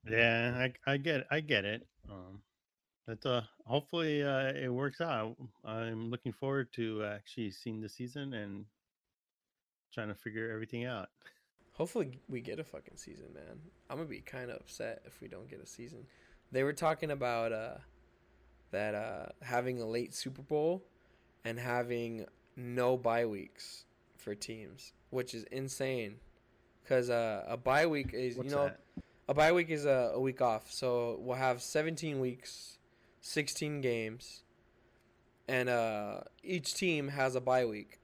[0.09, 1.87] yeah, I, I get I get it.
[2.11, 2.43] Um,
[3.07, 5.37] but uh, hopefully uh, it works out.
[5.65, 8.67] I'm looking forward to actually seeing the season and
[9.93, 11.09] trying to figure everything out.
[11.73, 13.59] Hopefully we get a fucking season, man.
[13.89, 16.07] I'm gonna be kind of upset if we don't get a season.
[16.53, 17.79] They were talking about uh,
[18.71, 20.83] that uh, having a late Super Bowl
[21.45, 22.27] and having
[22.61, 23.85] no bye weeks
[24.17, 26.17] for teams, which is insane.
[26.89, 28.81] Cause uh, a bye week is What's you know that?
[29.29, 32.79] a bye week is a, a week off, so we'll have 17 weeks,
[33.21, 34.43] 16 games,
[35.47, 38.01] and uh, each team has a bye week.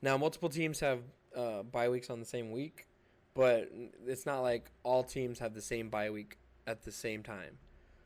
[0.00, 1.00] Now, multiple teams have
[1.36, 2.86] uh, bye weeks on the same week,
[3.34, 3.70] but
[4.06, 7.58] it's not like all teams have the same bye week at the same time.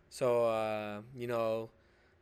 [0.09, 1.71] So, uh, you know,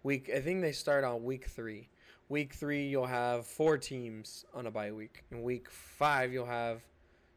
[0.03, 1.88] Week I think they start on week three.
[2.33, 5.23] Week three you'll have four teams on a bye week.
[5.31, 6.81] In week five you'll have,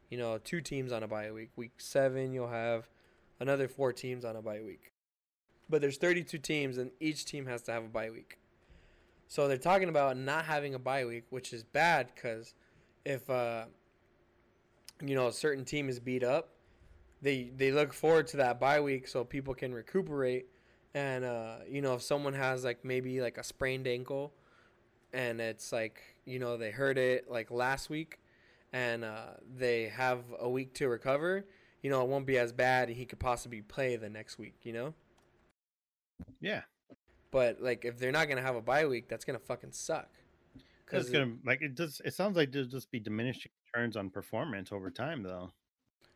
[0.08, 1.50] you know, two teams on a bye week.
[1.54, 2.88] Week seven you'll have
[3.38, 4.92] another four teams on a bye week.
[5.68, 8.38] But there's 32 teams and each team has to have a bye week.
[9.28, 12.54] So they're talking about not having a bye week, which is bad because
[13.04, 13.66] if uh,
[15.04, 16.54] you know a certain team is beat up,
[17.20, 20.46] they they look forward to that bye week so people can recuperate.
[20.94, 24.32] And uh, you know if someone has like maybe like a sprained ankle,
[25.16, 28.18] and it's like you know they hurt it like last week,
[28.72, 31.44] and uh, they have a week to recover,
[31.82, 34.54] you know it won't be as bad, and he could possibly play the next week.
[34.62, 34.94] You know.
[36.40, 36.62] Yeah,
[37.30, 40.08] But like, if they're not gonna have a bye week, that's gonna fucking suck.
[40.84, 42.00] because it's gonna like it does.
[42.04, 45.52] It sounds like there's just be diminishing returns on performance over time, though.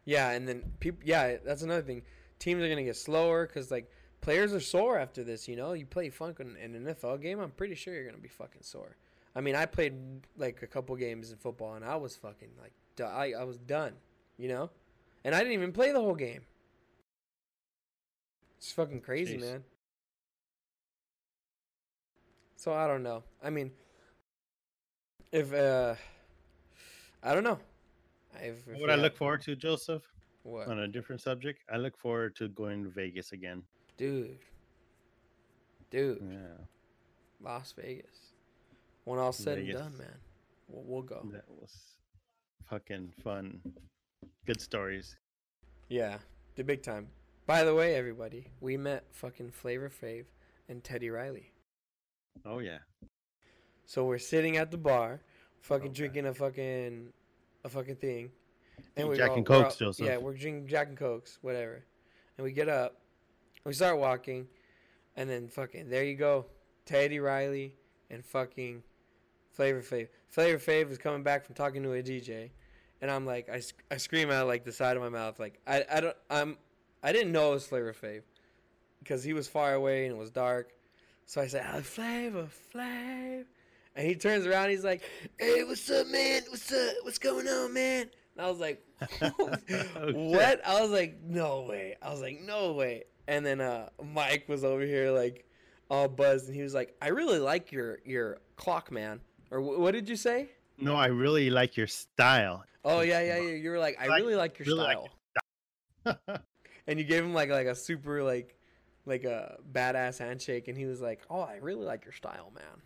[0.05, 2.03] yeah, and then people, yeah, that's another thing.
[2.39, 5.49] Teams are gonna get slower because like players are sore after this.
[5.49, 7.41] You know, you play funk in, in an NFL game.
[7.41, 8.97] I'm pretty sure you're gonna be fucking sore.
[9.35, 9.95] I mean, I played
[10.37, 13.95] like a couple games in football, and I was fucking like, I I was done.
[14.37, 14.71] You know,
[15.25, 16.43] and I didn't even play the whole game.
[18.59, 19.41] It's fucking crazy, Jeez.
[19.41, 19.65] man.
[22.57, 23.23] So I don't know.
[23.43, 23.71] I mean,
[25.33, 25.95] if uh,
[27.23, 27.59] I don't know.
[28.37, 30.03] If, if What I look forward to, Joseph,
[30.43, 33.63] What, on a different subject, I look forward to going to Vegas again.
[34.01, 34.39] Dude?
[35.91, 36.65] Dude, Yeah,
[37.39, 38.33] Las Vegas.
[39.05, 39.79] When all said Vegas.
[39.79, 40.15] and done, man,
[40.69, 41.21] we'll, we'll go.
[41.35, 41.77] that was
[42.71, 43.61] fucking fun.
[44.47, 45.17] Good stories.
[45.91, 46.17] Yeah,
[46.55, 47.09] the big time.
[47.47, 50.25] By the way, everybody, we met fucking Flavor Flav
[50.71, 51.53] and Teddy Riley.
[52.47, 52.79] Oh yeah,
[53.85, 55.21] So we're sitting at the bar,
[55.61, 55.95] fucking oh, Okay.
[55.95, 57.09] drinking a fucking,
[57.65, 58.31] a fucking thing,
[58.97, 60.07] Jack go- and all- Joseph.
[60.07, 61.85] Yeah, we're drinking Jack and Cokes, whatever.
[62.39, 62.97] And we get up,
[63.65, 64.47] we start walking,
[65.17, 66.47] and then fucking there you go,
[66.87, 67.77] Teddy Riley
[68.11, 68.83] and fucking
[69.53, 70.09] Flavor Flav.
[70.29, 72.51] Flavor Flav is coming back from talking to a DJ,
[73.01, 75.85] and I'm like, I, I scream out like the side of my mouth, like I
[75.91, 76.57] I don't I'm
[77.03, 78.23] I didn't know it was Flavor Flav,
[79.01, 80.73] because he was far away and it was dark.
[81.27, 83.45] So I said, oh, Flavor Flav.
[83.97, 85.03] And he turns around, he's like,
[85.39, 86.43] Hey, what's up, man?
[86.49, 86.95] What's up?
[87.03, 88.11] What's going on, man?
[88.37, 88.85] And I was like,
[89.23, 90.13] Oh.
[90.13, 90.61] What?
[90.67, 91.97] I was like, No way.
[92.03, 93.05] I was like, No way.
[93.31, 95.47] And then uh, Mike was over here, like,
[95.89, 99.21] all buzzed, and he was like, I really like your your clock, man.
[99.53, 100.51] Or wh- what did you say?
[100.79, 102.65] No, I really like your style.
[102.85, 103.55] Oh yeah, yeah, yeah.
[103.55, 104.99] You were like, I Like- really like your really like
[106.05, 106.19] style.
[106.87, 108.57] and you gave him like like a super like
[109.07, 112.83] like a badass handshake, and he was like, Oh, I really like your style, man.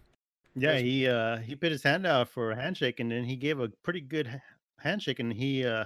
[0.56, 3.60] yeah, he uh he put his hand out for a handshake, and then he gave
[3.60, 4.40] a pretty good
[4.78, 5.84] handshake, and he uh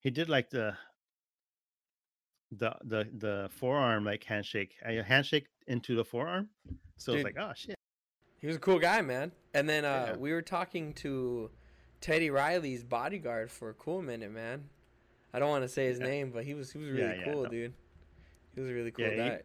[0.00, 0.76] he did like the
[2.52, 6.48] the the the forearm like handshake, a handshake into the forearm.
[6.96, 7.20] So Dude.
[7.26, 7.74] it's like, oh shit.
[8.40, 9.32] He was a cool guy, man.
[9.54, 10.16] And then uh, Yeah.
[10.16, 11.50] we were talking to
[12.00, 14.68] Teddy Riley's bodyguard for a cool minute, man.
[15.32, 16.06] I don't want to say his Yeah.
[16.06, 17.48] name, but he was he was really Yeah, cool, no.
[17.48, 17.72] dude.
[18.54, 19.42] He was a really cool Yeah, he- guy.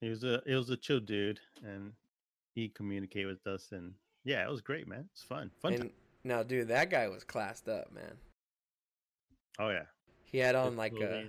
[0.00, 1.92] He was a he was a chill dude, and
[2.56, 5.08] he communicated with us, and yeah, it was great, man.
[5.12, 5.74] It's fun, fun.
[5.74, 5.92] and time.
[6.24, 8.16] now, dude, that guy was classed up, man.
[9.60, 9.84] Oh yeah,
[10.24, 11.24] He had on like a.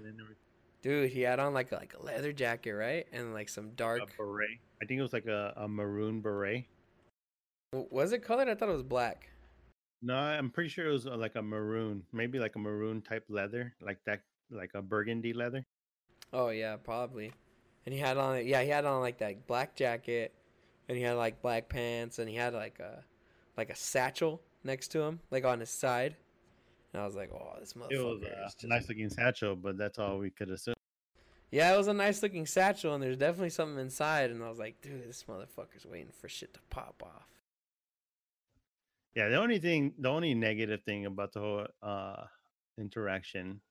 [0.84, 1.10] dude.
[1.10, 3.08] He had on like a, like a leather jacket, right?
[3.12, 4.60] And like some dark a beret.
[4.82, 6.66] I think it was like a, a maroon beret.
[7.90, 8.48] Was it colored?
[8.48, 9.30] I thought it was black.
[10.04, 13.24] No, I'm pretty sure it was uh, like a maroon, maybe like a maroon type
[13.30, 15.66] leather, like that, like a burgundy leather.
[16.32, 17.32] Oh yeah, probably.
[17.86, 20.34] And he had on yeah, he had on like that black jacket
[20.88, 23.04] and he had like black pants and he had like a
[23.58, 26.16] like a satchel next to him, like on his side.
[26.94, 29.56] And I was like, "Oh, this motherfucker." It was uh, just- a nice looking satchel,
[29.56, 30.76] but that's all we could assume.
[31.52, 34.58] Yeah, it was a nice looking satchel and there's definitely something inside and I was
[34.58, 37.28] like, "Dude, this motherfucker's waiting for shit to pop off."
[39.16, 42.24] Yeah, the only thing, the only negative thing about the whole uh
[42.80, 43.62] interaction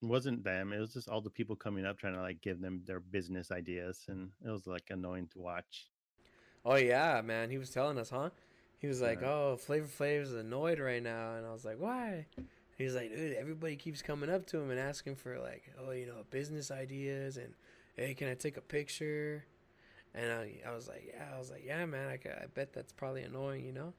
[0.00, 0.72] wasn't them.
[0.72, 3.50] It was just all the people coming up trying to like give them their business
[3.50, 5.88] ideas, and it was like annoying to watch.
[6.64, 8.30] Oh yeah, man, he was telling us, huh?
[8.78, 9.30] He was like, Yeah.
[9.30, 12.26] "Oh, Flavor Flav's annoyed right now," and I was like, "Why?"
[12.76, 16.06] He's like, "Dude, everybody keeps coming up to him and asking for like, oh, you
[16.06, 17.54] know, business ideas and
[17.96, 19.44] hey, can I take a picture?"
[20.14, 22.92] And I, I was like, "Yeah," I was like, "Yeah, man, I, I bet that's
[22.92, 23.92] probably annoying, you know."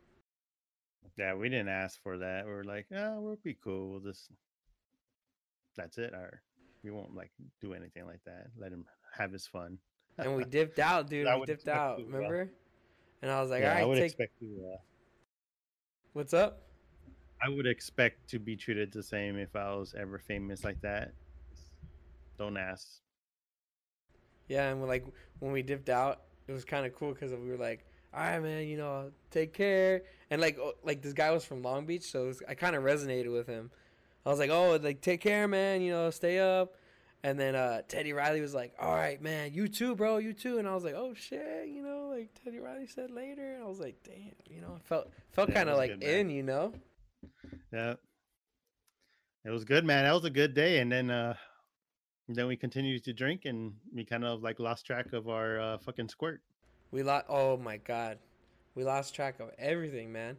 [1.17, 2.45] Yeah, we didn't ask for that.
[2.45, 3.89] We were like, oh, we'll be cool.
[3.89, 4.29] We'll just
[5.75, 6.13] that's it.
[6.13, 6.41] Or
[6.83, 8.47] we won't like do anything like that.
[8.57, 8.85] Let him
[9.17, 9.79] have his fun.
[10.17, 11.27] And we dipped out, dude.
[11.27, 11.97] I we dipped out.
[11.97, 12.51] Remember?
[13.21, 14.45] And I was like, yeah, "All I would take expect to.
[14.73, 14.77] Uh,
[16.13, 16.66] what's up?"
[17.41, 21.13] I would expect to be treated the same if I was ever famous like that.
[22.37, 22.87] Don't ask.
[24.47, 25.05] Yeah, and like
[25.39, 28.41] when we dipped out, it was kind of cool because we were like, all right,
[28.41, 30.03] man, you know, take care.
[30.29, 32.75] And like, oh, like this guy was from Long Beach, so it was, I kind
[32.75, 33.69] of resonated with him.
[34.25, 35.81] I was like, oh, like take care, man.
[35.81, 36.75] You know, stay up.
[37.23, 40.59] And then uh, Teddy Riley was like, all right, man, you too, bro, you too.
[40.59, 43.55] And I was like, oh shit, you know, like Teddy Riley said later.
[43.55, 46.03] And I was like, damn, you know, I felt felt Yeah, kind of like good,
[46.03, 46.73] in, you know.
[47.71, 47.95] Yeah.
[49.45, 50.03] It was good, man.
[50.03, 50.79] That was a good day.
[50.79, 51.35] And then uh
[52.27, 55.77] then we continued to drink and we kind of like lost track of our uh,
[55.77, 56.41] fucking squirt.
[56.91, 57.25] We lost.
[57.29, 58.17] Oh my god,
[58.75, 60.37] we lost track of everything, man.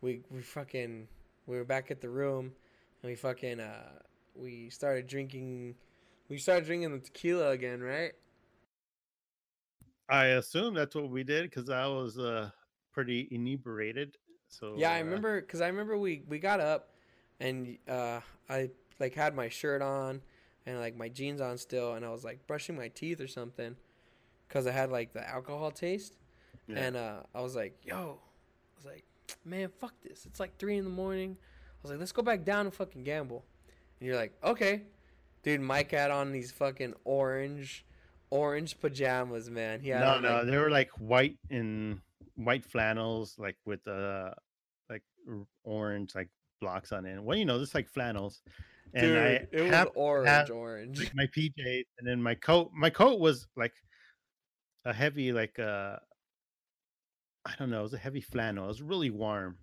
[0.00, 1.08] We we fucking
[1.46, 2.52] we were back at the room,
[3.02, 4.00] and we fucking uh
[4.34, 5.76] we started drinking.
[6.28, 8.12] We started drinking the tequila again, right?
[10.08, 12.50] I assume that's what we did because I was uh
[12.92, 14.16] pretty inebriated.
[14.50, 16.90] So Yeah, I remember because I remember we we got up,
[17.40, 20.20] and uh I like had my shirt on
[20.66, 23.76] and like my jeans on still, and I was like brushing my teeth or something,
[24.46, 26.16] because I had like the alcohol taste.
[26.68, 26.78] yeah.
[26.78, 29.04] And uh, I was like, yo, I was like,
[29.44, 30.26] man, fuck this.
[30.26, 31.36] It's like three in the morning.
[31.40, 33.44] I was like, let's go back down and fucking gamble.
[33.98, 34.82] And you're like, okay.
[35.42, 37.86] Dude, Mike had on these fucking orange,
[38.28, 39.80] orange pajamas, man.
[39.80, 42.00] He had no, on, no, like- they were like white and
[42.44, 44.30] white flannels, like with uh
[44.88, 45.02] like
[45.64, 46.28] orange like
[46.60, 47.22] blocks on it.
[47.22, 48.42] Well, you know, just like flannels.
[48.94, 50.98] And dude, I it was orange, orange.
[50.98, 52.70] like my PJs, and then my coat.
[52.74, 53.74] My coat was like
[54.84, 55.96] a heavy, like uh
[57.44, 58.64] I don't know, it was a heavy flannel.
[58.64, 59.58] It was really warm.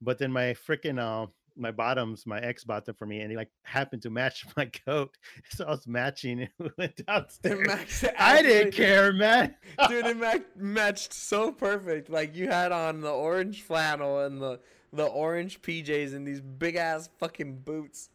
[0.00, 3.36] But then my freaking uh my bottoms, my ex bought them for me, and he
[3.36, 5.16] like happened to match my coat,
[5.50, 7.66] so I was matching and we went It downstairs.
[7.66, 9.54] matched- I didn't care, man.
[9.88, 14.60] dude it ma- matched so perfect like you had on the orange flannel and the
[14.92, 18.10] the orange pjs and these big ass fucking boots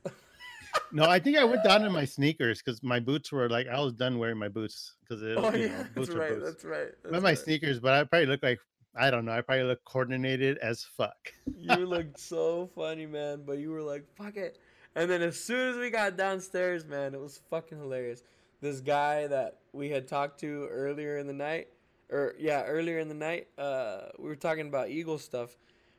[0.92, 3.80] No, I think I went down in my sneakers because my boots were like I
[3.80, 5.36] was done wearing my boots because it.
[5.38, 7.38] oh yeah know, that's right that's right that's my right.
[7.38, 8.60] sneakers, but I probably look like
[9.00, 9.32] I don't know.
[9.32, 11.34] I probably look coordinated as fuck.
[11.58, 14.58] you looked so funny man but you were like fuck it.
[14.96, 18.24] And then as soon as we got downstairs man it was fucking hilarious.
[18.62, 21.68] This guy that we had talked to earlier in the night
[22.10, 25.56] or yeah earlier in the night uh we were talking about eagle stuff.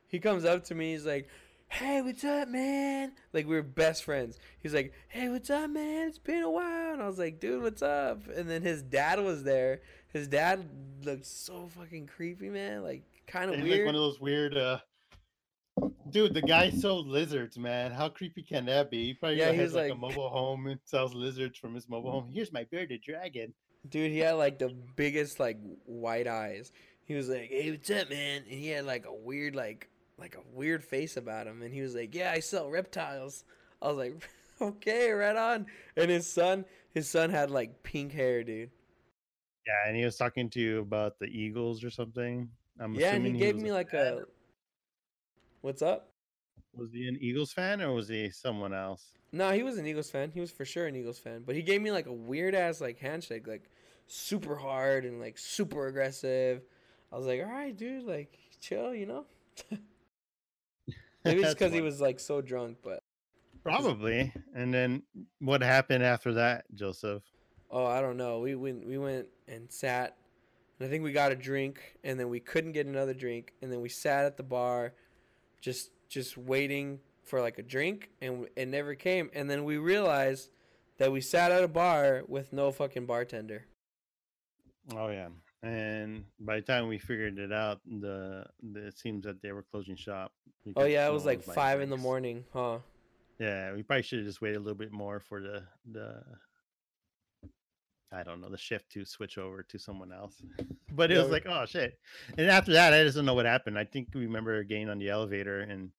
[0.09, 1.29] He comes up to me he's like
[1.71, 3.13] hey what's up man?
[3.33, 4.39] Like we were best friends.
[4.61, 6.09] He's like hey what's up man?
[6.09, 6.95] It's been a while.
[6.95, 8.23] And i was like dude what's up?
[8.35, 10.64] And then his dad was there his dad
[11.05, 14.57] looked so fucking creepy man like kind of He's like weird one of those weird.
[14.57, 14.79] uh
[16.11, 17.92] Dude, the guy sold lizards, man.
[17.92, 19.07] How creepy can that be?
[19.09, 22.11] He probably Yeah, has was like, a mobile home and sells lizards from his mobile
[22.11, 22.31] home.
[22.33, 23.53] Here's my bearded dragon.
[23.88, 26.73] Dude, he had like the biggest like white eyes.
[27.05, 30.35] He was like, "Hey, what's up, man?" And he had like a weird like like
[30.37, 31.62] a weird face about him.
[31.62, 33.44] And he was like, "Yeah, I sell reptiles."
[33.81, 34.29] I was like,
[34.61, 35.66] "Okay, right on."
[35.97, 38.71] And his son, his son had like pink hair, dude.
[39.68, 42.48] Yeah, and he was talking to you about the Eagles or something.
[42.81, 43.00] I'm assuming.
[43.00, 44.14] yeah, and he assuming gave me like fan.
[44.14, 44.20] a.
[45.61, 46.09] What's up?
[46.74, 49.12] Was he an Eagles fan or was he someone else?
[49.31, 50.31] No, he was an Eagles fan.
[50.33, 51.42] He was for sure an Eagles fan.
[51.44, 53.68] But he gave me like a weird ass like handshake, like
[54.07, 56.62] super hard and like super aggressive.
[57.12, 59.26] I was like, all right, dude, like chill, you know.
[61.24, 63.02] Maybe it's because he was like so drunk, but
[63.62, 64.33] probably.
[64.54, 65.02] And then
[65.40, 67.22] what happened after that, Joseph?
[67.70, 68.40] Oh, I don't know.
[68.40, 70.16] We went, we went and sat,
[70.78, 73.72] and I think we got a drink, and then we couldn't get another drink, and
[73.72, 74.94] then we sat at the bar,
[75.61, 80.50] just just waiting for like a drink, and it never came, and then we realized
[80.98, 83.66] that we sat at a bar with no fucking bartender.
[84.94, 85.28] Oh yeah.
[85.62, 89.64] And by the time we figured it out, the, the it seems that they were
[89.64, 90.33] closing shop.
[90.76, 92.78] Oh yeah, it was like five in the morning, huh?
[93.40, 96.22] Yeah, we probably should have just waited a little bit more for the the
[98.12, 100.42] I don't know the shift to switch over to someone else.
[100.92, 101.99] But it Yeah, was we- like, oh shit!
[102.38, 103.79] And after that, I just don't know what happened.
[103.79, 105.90] I think we remember getting on the elevator, and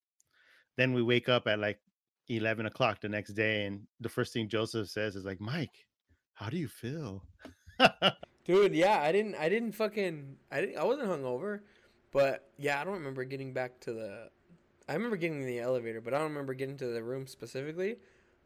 [0.78, 1.80] then we wake up at like
[2.28, 5.86] eleven o'clock the next day, and the first thing Joseph says is like, "Mike,
[6.34, 7.24] how do you feel?"
[8.46, 11.60] Dude, yeah, I didn't, I didn't fucking, I didn't, I wasn't hungover,
[12.12, 14.30] but yeah, I don't remember getting back to the,
[14.90, 17.98] I remember getting in the elevator, but I don't remember getting to the room specifically.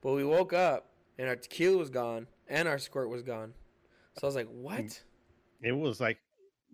[0.02, 3.54] But we woke up and our tequila was gone and our squirt was gone,
[4.18, 4.62] so I was like, mm.
[4.62, 5.02] what?
[5.64, 6.20] it was like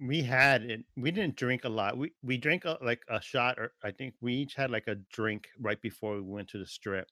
[0.01, 1.97] we had it we didn't drink a lot.
[1.97, 4.95] We we drank a, like a shot or i think we each had like a
[5.13, 7.07] drink right before we went to the strip.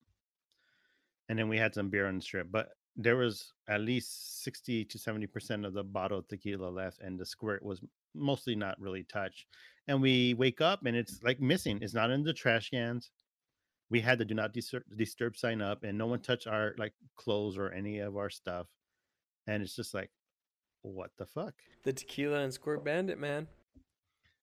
[1.30, 4.86] And then we had some beer on the strip but there was at least 60
[4.86, 7.82] to 70 percent of the bottle of tequila left and the squirt was
[8.16, 9.46] mostly not really touched.
[9.88, 11.26] And we wake up and it's mm.
[11.26, 11.80] like missing.
[11.82, 13.12] It's not in the trash cans
[13.90, 16.94] we had the do not disturb, disturb sign up and no one touched our like
[17.16, 18.68] clothes or any of our stuff
[19.48, 20.12] and it's just like
[20.82, 21.54] what the fuck?
[21.84, 23.48] The tequila and squirt bandit, man.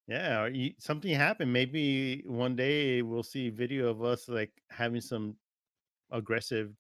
[0.07, 1.53] Yeah, you, something happened.
[1.53, 5.37] Maybe one day we'll see video of us like having some
[6.11, 6.73] aggressive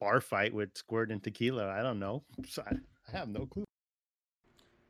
[0.00, 1.68] bar fight with squirt and tequila.
[1.68, 2.22] I don't know.
[2.48, 2.76] So I,
[3.08, 3.64] I have no clue.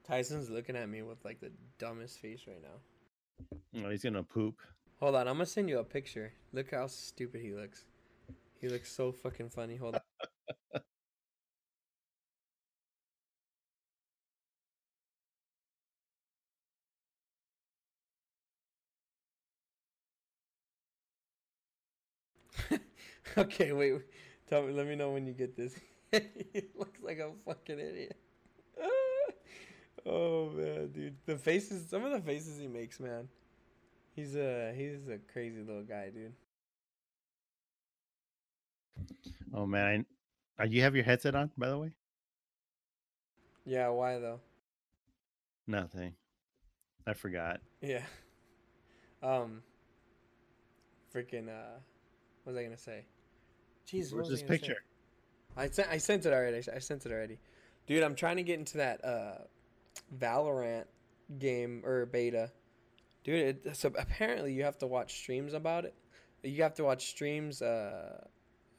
[0.07, 3.85] Tyson's looking at me with like the dumbest face right now.
[3.87, 4.57] Oh, he's gonna poop.
[5.03, 6.33] Hold on, I'm gonna send you a picture.
[6.55, 7.85] Look how stupid he looks.
[8.61, 9.77] He looks so fucking funny.
[9.77, 9.97] Hold
[22.71, 22.81] on.
[23.39, 23.95] okay, wait.
[24.49, 24.73] Tell me.
[24.73, 25.75] Let me know when you get this.
[26.13, 28.17] he looks like a fucking idiot.
[30.07, 31.17] oh man, dude.
[31.27, 31.89] The faces.
[31.89, 33.29] Some of the faces he makes, man.
[34.15, 36.33] He's a he's a crazy little guy, dude.
[39.55, 40.05] Oh man,
[40.59, 41.91] I, uh, you have your headset on, by the way?
[43.65, 43.89] Yeah.
[43.89, 44.41] Why though?
[45.67, 46.15] Nothing.
[47.07, 47.61] I forgot.
[47.81, 48.03] Yeah.
[49.25, 49.63] Um.
[51.15, 51.49] Freaking.
[51.49, 51.79] Uh.
[52.43, 53.05] What was I gonna say?
[53.87, 54.59] Jeez, what Where's this gonna say?
[54.59, 54.77] picture?
[55.57, 56.57] I sent I sent it already.
[56.75, 57.39] I sent it already.
[57.87, 59.35] Dude, I'm trying to get into that uh
[60.19, 60.87] Valorant
[61.39, 62.51] game or beta.
[63.25, 65.95] Dude, it, so apparently you have to watch streams about it.
[66.43, 68.25] You have to watch streams uh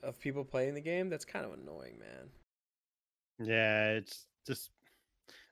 [0.03, 1.09] of people playing the game.
[1.09, 3.47] That's kind of annoying, man.
[3.47, 4.69] Yeah, it's just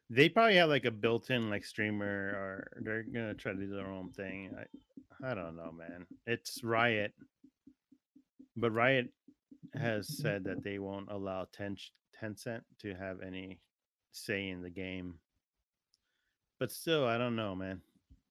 [0.10, 3.88] they probably have like a built-in like streamer, or they're gonna try to do their
[3.88, 4.52] own thing.
[5.24, 6.06] I, I don't know, man.
[6.28, 7.14] It's Riot,
[8.58, 9.10] but Riot
[9.74, 11.78] has said that they won't allow Ten
[12.22, 13.60] Tencent to have any
[14.12, 15.16] say in the game.
[16.60, 17.82] But still, I don't know, man.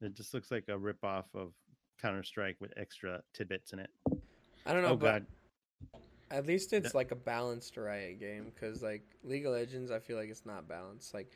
[0.00, 1.52] It just looks like a ripoff of
[2.00, 3.90] Counter Strike with extra tidbits in it.
[4.66, 5.24] I don't know, Oh but
[5.92, 9.98] god, at least it's like a balanced Riot game because like League of Legends, I
[9.98, 11.12] feel like it's not balanced.
[11.12, 11.30] Like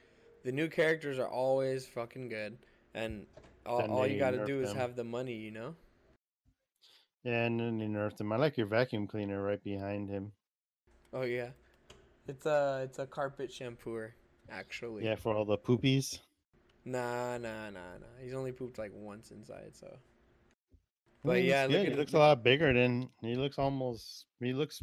[0.45, 2.59] the new characters are always fucking good,
[2.95, 3.27] and
[3.67, 4.79] all, all you got to do is them.
[4.79, 5.75] have the money, you know.
[7.25, 8.33] yeah, and then they nerfed him.
[8.33, 10.33] I like your vacuum cleaner right behind him.
[11.12, 11.51] Oh yeah,
[12.29, 14.11] it's a it's a carpet shampooer
[14.51, 15.05] actually.
[15.05, 16.21] Yeah, for all the poopies.
[16.85, 18.07] Nah, nah, nah, nah.
[18.22, 19.87] He's only pooped like once inside, so.
[19.89, 19.97] I
[21.24, 21.80] But mean, yeah, look good.
[21.80, 23.59] at he it- looks a lot bigger than he looks.
[23.59, 24.82] Almost he looks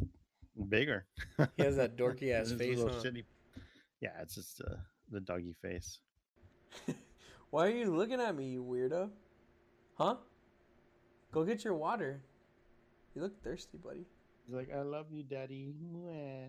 [0.68, 1.06] bigger.
[1.56, 2.88] He has that dorky ass face, huh?
[3.02, 3.24] shitty-
[4.00, 4.74] Yeah, it's just uh,
[5.10, 6.00] the doggy face.
[7.50, 9.10] Why are you looking at me, you weirdo?
[9.94, 10.16] Huh?
[11.30, 12.22] Go get your water.
[13.14, 14.06] You look thirsty, buddy.
[14.46, 16.48] He's like, "I love you, daddy." Mwah."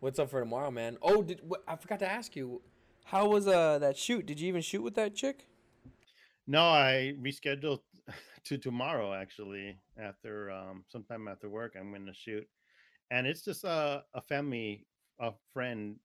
[0.00, 0.96] What's up for tomorrow, man?
[1.00, 2.60] Oh, did wh- I forgot to ask you?
[3.04, 4.26] How was uh that shoot?
[4.26, 5.46] Did you even shoot with that chick?
[6.46, 7.80] No, I rescheduled
[8.44, 9.14] to tomorrow.
[9.14, 12.46] Actually, after um, sometime after work, I'm going to shoot,
[13.10, 14.86] and it's just a a family,
[15.20, 15.96] a friend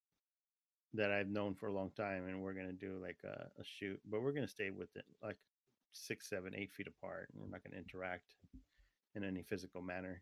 [0.94, 4.00] that I've known for a long time, and we're gonna do like a, a shoot,
[4.10, 5.38] but we're gonna stay with it like
[5.94, 7.30] six, seven, eight feet apart.
[7.34, 8.36] and We're not gonna interact
[9.16, 10.22] in any physical manner.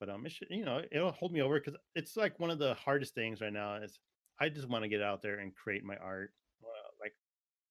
[0.00, 2.58] But um, it should, you know, it'll hold me over because it's like one of
[2.58, 3.76] the hardest things right now.
[3.76, 4.00] Is
[4.42, 6.32] I just want to get out there and create my art,
[6.64, 7.14] uh, like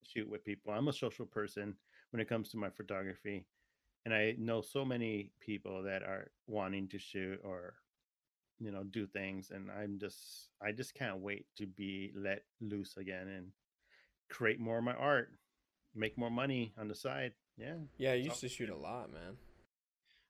[0.04, 0.72] shoot with people.
[0.72, 1.76] I'm a social person
[2.12, 3.46] when it comes to my photography,
[4.06, 7.74] and I know so many people that are wanting to shoot or
[8.60, 12.96] you know do things and i'm just i just can't wait to be let loose
[12.98, 13.48] again and
[14.30, 15.32] create more of my art
[15.96, 19.12] make more money on the side yeah Yeah, you So- used to shoot a lot,
[19.12, 19.34] man.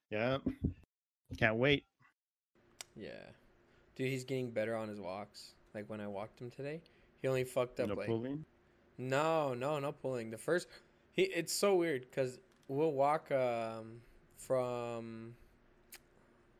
[0.10, 0.38] yeah
[1.38, 1.84] can't wait
[2.96, 3.26] Yeah,
[3.98, 5.52] dude, he's getting better on his walks.
[5.74, 6.82] Like when I walked him today,
[7.22, 8.46] he only fucked up no like pulling
[8.98, 10.30] No, no, no pulling.
[10.32, 10.68] The first,
[11.14, 14.02] he it's so weird because we'll walk um
[14.38, 15.36] from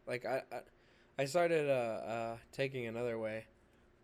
[0.08, 0.60] like I I,
[1.20, 3.46] I started uh, uh taking another way,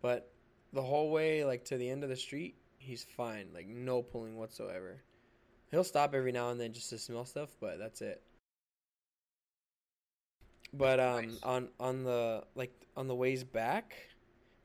[0.02, 0.30] but
[0.72, 4.36] the whole way like to the end of the street, he's fine, like no pulling
[4.36, 5.02] whatsoever.
[5.70, 8.22] He'll stop every now and then just to smell stuff, but that's it.
[10.72, 11.42] But um Nice.
[11.42, 13.94] on on the like on the ways back,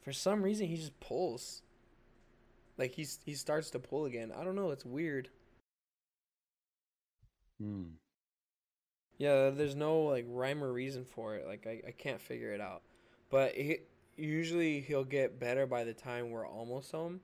[0.04, 1.62] for some reason he just pulls.
[2.78, 4.32] Like he's he starts to pull again.
[4.38, 4.72] I don't know.
[4.72, 5.30] It's weird.
[7.60, 7.84] Hmm.
[9.18, 11.48] Yeah, there's no like rhyme or reason for it.
[11.48, 12.82] Like I, I can't figure it out.
[13.30, 13.80] But he,
[14.18, 17.22] usually he'll get better by the time we're almost home.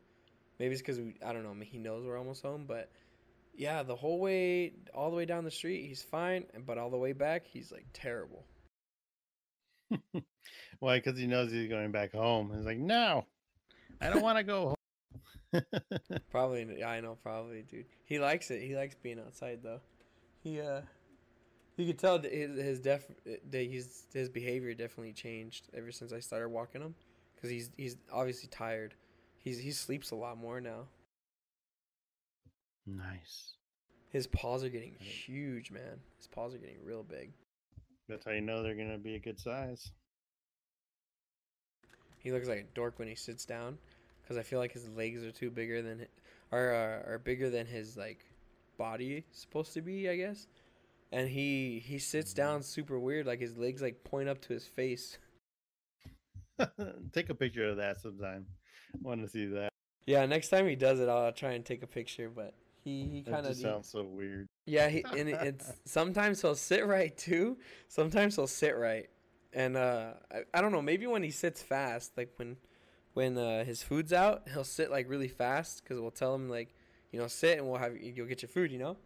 [0.60, 1.56] Maybe it's because I don't know.
[1.64, 2.66] He knows we're almost home.
[2.68, 2.92] But
[3.56, 6.46] yeah, the whole way, all the way down the street, he's fine.
[6.66, 8.46] But all the way back, he's like terrible.
[10.80, 13.26] why because he knows he's going back home he's like no
[14.02, 14.76] i don't want to go home
[16.32, 17.86] Probably, yeah, I know, probably, dude.
[18.06, 18.62] He likes it.
[18.62, 19.80] He likes being outside though.
[20.44, 20.82] He uh,
[21.76, 26.14] you could tell that his his def that he's his behavior definitely changed ever since
[26.14, 26.94] I started walking him.
[27.36, 28.94] because he's he's obviously tired.
[29.40, 30.88] He's he sleeps a lot more now.
[32.86, 33.54] Nice.
[34.12, 36.00] His paws are getting huge, man.
[36.18, 37.32] His paws are getting real big.
[38.08, 39.92] That's how you know they're gonna be a good size.
[42.20, 43.78] He looks like a dork when he sits down,
[44.22, 46.06] because I feel like his legs are too bigger than,
[46.52, 48.26] are uh, are bigger than his like
[48.78, 50.48] body supposed to be, I guess.
[51.12, 54.66] And he he sits down super weird, like his legs like point up to his
[54.66, 55.18] face.
[57.14, 58.46] Take a picture of that sometime.
[59.02, 59.70] Want to see that?
[60.06, 62.30] Yeah, next time he does it, I'll try and take a picture.
[62.34, 62.54] But
[62.84, 64.48] he he kind of sounds so weird.
[64.66, 67.58] Yeah, he, and it- it's sometimes he'll sit right too.
[67.88, 69.10] Sometimes he'll sit right,
[69.54, 70.82] and uh, I, I don't know.
[70.82, 72.58] Maybe when he sits fast, like when
[73.14, 76.74] when uh, his food's out, he'll sit like really fast because we'll tell him like,
[77.12, 78.98] you know, sit and we'll have you'll get your food, you know,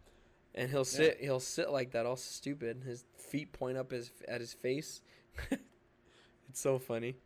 [0.54, 2.82] and he'll sit he'll sit like that, all stupid.
[2.84, 5.00] His feet point up his at his face.
[5.50, 7.16] it's so funny.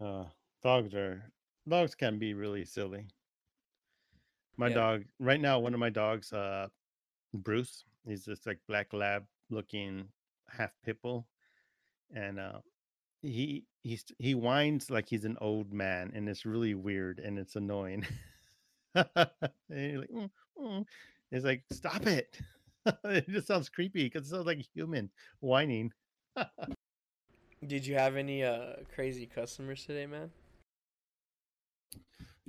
[0.00, 0.24] Uh,
[0.62, 1.32] dogs are
[1.68, 3.06] dogs can be really silly.
[4.56, 4.74] My Yeah.
[4.74, 6.68] dog right now, one of my dogs, uh,
[7.34, 10.08] Bruce, he's this like black lab looking
[10.48, 11.26] half pit bull,
[12.14, 12.58] and uh,
[13.22, 17.56] he he's he whines like he's an old man, and it's really weird and it's
[17.56, 18.06] annoying.
[18.94, 19.06] and
[19.68, 20.84] you're like, "Mm, mm."
[21.30, 22.38] it's like stop it.
[23.04, 25.10] it just sounds creepy because it sounds like human
[25.40, 25.92] whining.
[27.66, 30.30] Did you have any uh crazy customers today, man?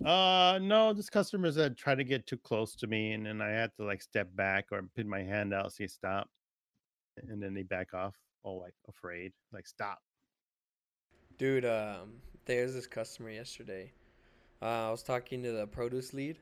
[0.04, 3.50] Uh no, just customers that try to get too close to me and then I
[3.50, 6.28] had to like step back or put my hand out, say stop.
[7.30, 9.32] And then they back off, all like afraid.
[9.52, 10.00] Like stop.
[11.38, 13.92] Dude, um, there's this customer yesterday.
[14.62, 16.40] Uh, I was talking to the produce lead,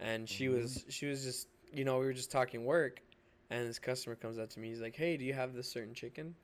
[0.00, 0.62] and she Mhm.
[0.62, 3.00] was she was just you know we were just talking work,
[3.50, 4.68] and this customer comes up to me.
[4.68, 6.34] He's like, "Hey, do you have this certain chicken?"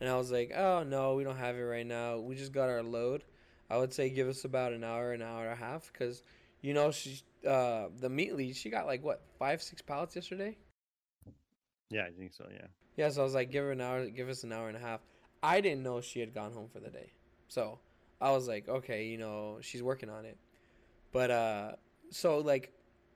[0.00, 2.18] And I was like, "Oh no, we don't have it right now.
[2.18, 3.24] We just got our load.
[3.70, 6.22] I would say give us about an hour, an hour and a half, because
[6.62, 8.56] you know she's uh the meat lead.
[8.56, 10.56] She got like what five, six pallets yesterday."
[11.90, 12.66] Yeah, I think so, yeah.
[12.98, 14.80] Yeah, so I was like, give her an hour, give us an hour and a
[14.80, 14.98] half.
[15.40, 17.12] I didn't know she had gone home for the day.
[17.46, 17.78] So
[18.20, 20.36] I was like, okay, you know, she's working on it.
[21.12, 21.72] But, uh,
[22.10, 22.72] so like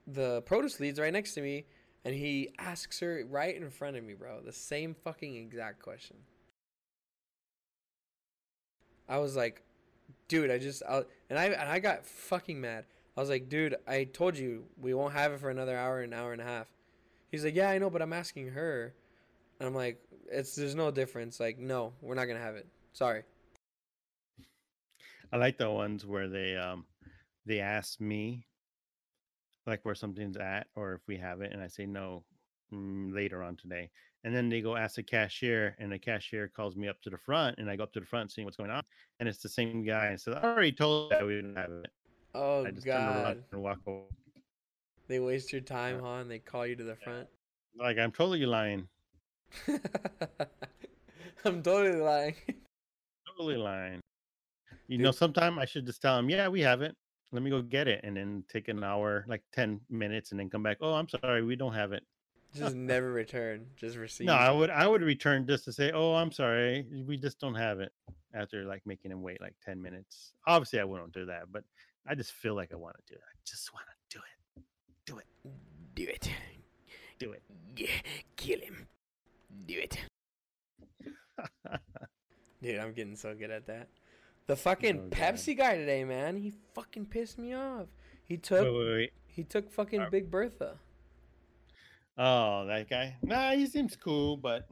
[0.07, 1.65] the produce lead's right next to me
[2.05, 6.15] and he asks her right in front of me, bro, the same fucking exact question.
[9.09, 9.63] I was like,
[10.29, 12.85] dude, I just, I, and I, and I got fucking mad.
[13.17, 16.13] I was like, dude, I told you we won't have it for another hour, an
[16.13, 16.67] hour and a half.
[17.29, 18.93] He's like, yeah, I know, but I'm asking her.
[19.63, 21.39] And I'm like, it's there's no difference.
[21.39, 22.67] Like, no, we're not gonna have it.
[22.91, 23.23] Sorry.
[25.31, 26.85] I like the ones where they um
[27.45, 28.45] they ask me
[29.65, 32.25] like where something's at or if we have it and I say no
[32.73, 33.89] mm, later on today.
[34.25, 37.17] And then they go ask the cashier and the cashier calls me up to the
[37.17, 38.83] front and I go up to the front seeing what's going on
[39.21, 41.71] and it's the same guy and says, I already told you that we didn't have
[41.71, 41.89] it.
[42.35, 44.01] Oh I just God, and walk away.
[45.07, 46.15] they waste your time, huh?
[46.15, 47.29] And they call you to the front.
[47.79, 48.89] Like I'm totally lying.
[51.45, 52.35] I'm totally lying.
[53.27, 53.99] Totally lying.
[54.87, 55.05] You Dude.
[55.05, 56.95] know, sometime I should just tell him, yeah, we have it.
[57.31, 60.49] Let me go get it, and then take an hour, like ten minutes, and then
[60.49, 60.77] come back.
[60.81, 62.03] Oh, I'm sorry, we don't have it.
[62.55, 63.65] Just never return.
[63.75, 64.27] Just receive.
[64.27, 67.55] No, I would, I would return just to say, oh, I'm sorry, we just don't
[67.55, 67.91] have it.
[68.35, 70.33] After like making him wait like ten minutes.
[70.45, 71.63] Obviously, I wouldn't do that, but
[72.07, 73.23] I just feel like I want to do it.
[73.23, 74.63] I just want to do it.
[75.05, 75.25] Do it.
[75.95, 76.29] Do it.
[77.17, 77.41] Do it.
[77.75, 77.87] Yeah,
[78.35, 78.87] kill him.
[79.65, 79.97] Do it.
[82.61, 83.89] Dude, I'm getting so good at that.
[84.47, 87.87] The fucking Oh, Pepsi guy today, man, he fucking pissed me off.
[88.23, 89.13] He took wait, wait, wait.
[89.27, 90.77] he took fucking Uh, Big Bertha.
[92.17, 93.15] Oh, that guy.
[93.21, 94.67] Nah, he seems cool, but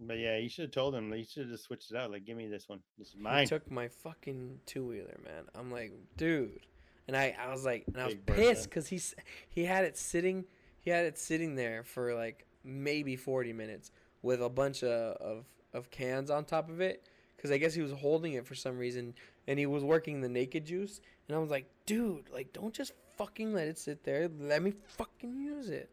[0.00, 1.12] but yeah, you should have told him.
[1.12, 2.10] You should have just switched it out.
[2.10, 2.80] Like, give me this one.
[2.98, 3.40] This is mine.
[3.40, 5.44] He took my fucking two wheeler, man.
[5.54, 6.60] I'm like, dude,
[7.06, 9.14] and I, I was like, and I was Big pissed because he's
[9.48, 10.44] he had it sitting,
[10.80, 13.90] he had it sitting there for like maybe 40 minutes
[14.22, 15.44] with a bunch of of,
[15.74, 17.04] of cans on top of it
[17.36, 19.14] because I guess he was holding it for some reason
[19.46, 22.92] and he was working the naked juice and I was like, dude, like don't just
[23.16, 24.28] fucking let it sit there.
[24.40, 25.90] Let me fucking use it.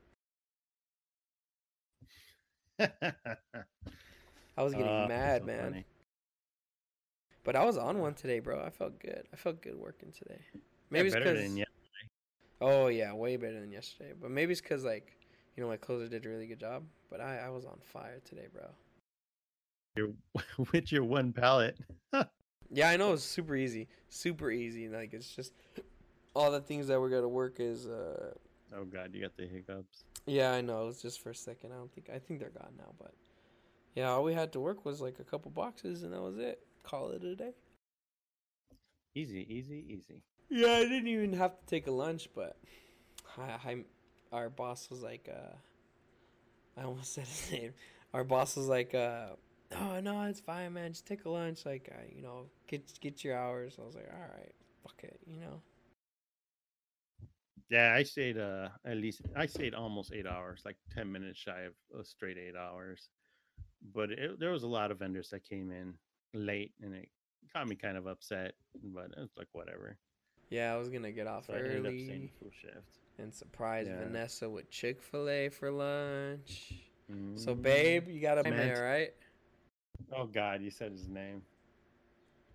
[4.57, 5.63] I was getting Ah, mad, so man.
[5.63, 5.85] funny.
[7.43, 8.61] But I was on one today, bro.
[8.63, 9.27] I felt good.
[9.31, 10.41] I felt good working today.
[10.89, 11.65] Maybe it's better because than yeah.
[12.61, 14.13] oh yeah, way better than yesterday.
[14.19, 15.15] But maybe it's because like
[15.55, 16.83] you know my closer did a really good job.
[17.09, 18.65] But I I was on fire today, bro.
[19.95, 20.09] Your,
[20.73, 21.77] with your one pallet.
[22.71, 24.89] Yeah, I know it's super easy, super easy.
[24.89, 25.53] Like it's just
[26.35, 28.33] all the things that we're gonna work is uh
[28.75, 30.03] Oh god, you got the hiccups.
[30.25, 31.71] yeah I know it's just for a second.
[31.71, 33.13] I don't think I think they're gone now, but
[33.93, 36.59] yeah, all we had to work was like a couple boxes and that was it.
[36.83, 37.51] call it a day.
[39.13, 40.23] Easy, easy, easy.
[40.49, 42.57] Yeah, I didn't even have to take a lunch, but
[43.37, 43.83] I, I
[44.35, 45.55] our boss was like, uh,
[46.77, 47.73] I almost said his name.
[48.13, 49.29] Our boss was like, uh,
[49.75, 50.91] oh no, it's fine, man.
[50.93, 51.65] Just take a lunch.
[51.65, 53.77] Like, uh, you know, get get your hours.
[53.81, 55.61] I was like, all right, fuck it, you know.
[57.69, 61.61] Yeah, I stayed uh at least I stayed almost eight hours, like ten minutes shy
[61.61, 63.09] of a straight eight hours.
[63.93, 65.95] But it, there was a lot of vendors that came in
[66.33, 67.09] late, and it
[67.53, 68.55] got me kind of upset.
[68.83, 69.97] But it was like whatever.
[70.49, 72.99] Yeah, I was gonna get off So I ended up early staying full shift.
[73.17, 73.99] And surprise Yeah.
[73.99, 76.73] Vanessa with Chick Fil A for lunch.
[77.35, 77.61] So, Mm.
[77.61, 79.13] babe, you got a man, right?
[80.11, 81.43] Oh God, you said his name.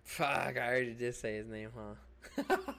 [0.03, 2.57] Fuck, I already did say his name, huh?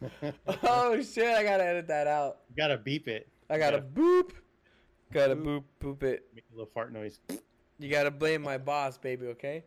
[0.62, 2.42] oh shit, I gotta edit that out.
[2.50, 3.28] You gotta beep it.
[3.50, 3.82] I gotta Yeah.
[3.94, 4.32] boop.
[5.12, 5.98] Gotta boop Boop.
[5.98, 6.28] boop it.
[6.34, 7.20] Make a little fart noise.
[7.78, 9.64] You gotta blame my boss, baby, okay?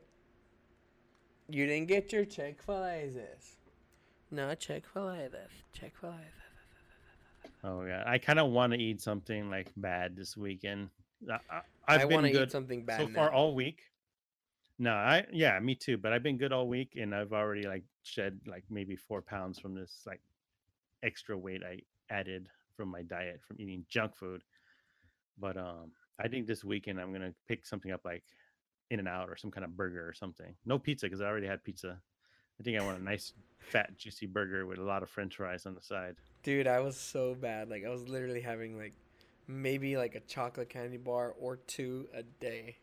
[1.50, 3.58] You didn't get your Chick fil A this.
[4.32, 5.52] No, Chick fil A this.
[5.74, 6.39] Chick fil A this.
[7.64, 10.90] Oh yeah, I kind of want to eat something like bad this weekend.
[11.30, 13.16] I, I, I I've want been to good eat something bad so now.
[13.16, 13.82] far all week.
[14.78, 15.98] No, I yeah, me too.
[15.98, 19.60] But I've been good all week, and I've already like shed like maybe four pounds
[19.60, 20.22] from this like
[21.04, 22.48] extra weight I added
[22.78, 24.42] from my diet from eating junk food.
[25.38, 28.24] But um, I think this weekend I'm gonna pick something up like
[28.90, 30.56] In and Out or some kind of burger or something.
[30.66, 32.00] No pizza because I already had pizza.
[32.60, 35.66] I think I want a nice fat juicy burger with a lot of French fries
[35.66, 36.16] on the side.
[36.44, 37.70] Dude, I was so bad.
[37.70, 38.94] Like I was literally having like
[39.48, 42.78] maybe like a chocolate candy bar or two a day.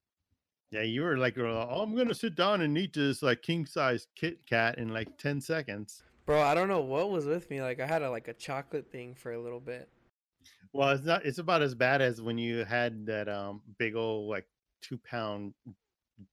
[0.70, 4.08] Yeah, you were like, "Oh, I'm gonna sit down and eat this like king size
[4.16, 7.62] Kit Kat in like ten seconds." Bro, I don't know what was with me.
[7.62, 9.88] Like I had a like a chocolate thing for a little bit.
[10.72, 11.24] Well, it's not.
[11.24, 14.46] It's about as bad as when you had that um big old like
[14.82, 15.54] two pound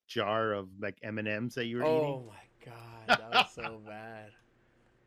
[0.08, 2.28] jar of like M and M's that you were Oh eating.
[2.28, 2.34] my
[2.66, 4.32] god, that was so bad.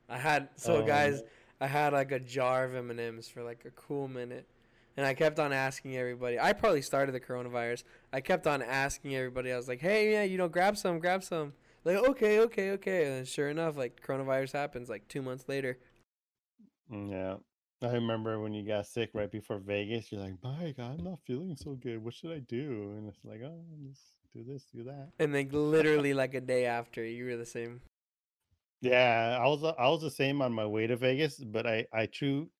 [0.08, 1.22] I had so Oh, guys,
[1.60, 4.46] I had like a jar of M and M's for like a cool minute,
[4.96, 6.38] and I kept on asking everybody.
[6.38, 7.84] I probably started the coronavirus.
[8.12, 9.52] I kept on asking everybody.
[9.52, 11.54] I was like, "Hey, yeah, you know, grab some, grab some."
[11.84, 13.18] Like, okay, okay, okay.
[13.18, 15.78] And sure enough, like coronavirus happens like two months later.
[16.92, 17.36] Mm, Yeah,
[17.88, 20.10] I remember when you got sick right before Vegas.
[20.10, 22.02] You're like, Mike, I'm not feeling so good.
[22.04, 22.94] What should I do?
[22.96, 24.02] And it's like, oh, just
[24.32, 25.10] do this, do that.
[25.18, 27.80] And then literally like a day after, you were the same.
[28.80, 32.06] Yeah, I was I was the same on my way to Vegas, but I I
[32.06, 32.50] true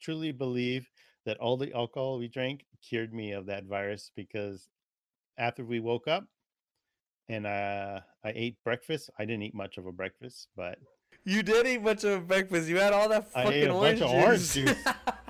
[0.00, 0.88] truly believe
[1.24, 4.68] that all the alcohol we drank cured me of that virus because
[5.38, 6.24] after we woke up
[7.28, 10.78] and uh I ate breakfast, I didn't eat much of a breakfast, but
[11.24, 12.68] You did eat much of a breakfast.
[12.68, 14.84] You had all that I fucking ate a orange bunch of orange juice.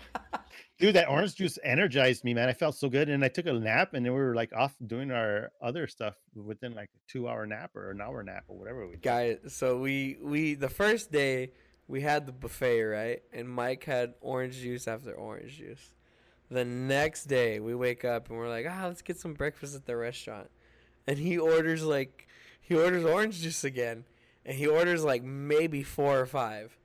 [0.78, 2.48] dude, that orange juice energized me, man.
[2.48, 4.74] I felt so good, and I took a nap, and then we were like off
[4.86, 8.58] doing our other stuff within like a two hour nap or an hour nap or
[8.58, 11.50] whatever we guys so we we the first day
[11.88, 13.22] we had the buffet right?
[13.32, 15.94] And mike had orange juice after orange juice.
[16.50, 19.86] The next day we wake up and we're like ah let's get some breakfast at
[19.86, 20.50] the restaurant.
[21.06, 22.28] And he orders like
[22.60, 24.04] he orders orange juice again
[24.44, 26.76] and he orders like maybe four or five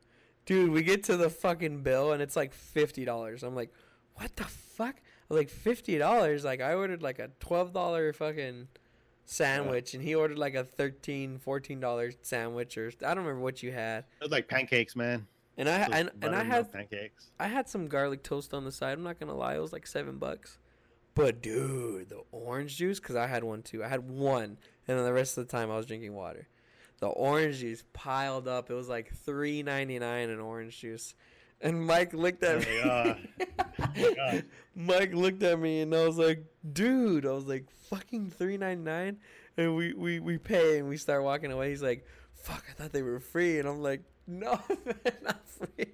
[0.46, 3.72] dude we get to the fucking bill and it's like $50 i'm like
[4.16, 4.96] what the fuck?
[5.30, 8.68] Like $50 like i ordered like a $12 fucking
[9.26, 13.64] sandwich and he ordered like a 13 14 dollar sandwich or i don't remember what
[13.64, 14.00] you had.
[14.20, 15.28] It was like pancakes, man.
[15.58, 17.32] and i and, and i had pancakes.
[17.40, 18.94] i had some garlic toast on the side.
[18.94, 20.58] I'm not gonna lie it was like seven bucks.
[21.16, 23.84] But dude the orange juice because i had one too.
[23.84, 26.48] I had one and then the rest of the time i was drinking water
[27.02, 28.70] the orange juice piled up.
[28.70, 30.02] It was like 3.99
[30.34, 31.14] an orange juice.
[31.60, 33.46] And mike looked at Oh me.
[34.20, 34.42] Oh
[34.76, 38.84] Mike looked at me and I was like, dude, I was like, fucking three ninety
[38.84, 39.18] nine,
[39.58, 41.70] and we we we pay and we start walking away.
[41.70, 44.60] He's like, fuck, I thought they were free, and I'm like, no,
[45.24, 45.88] not free.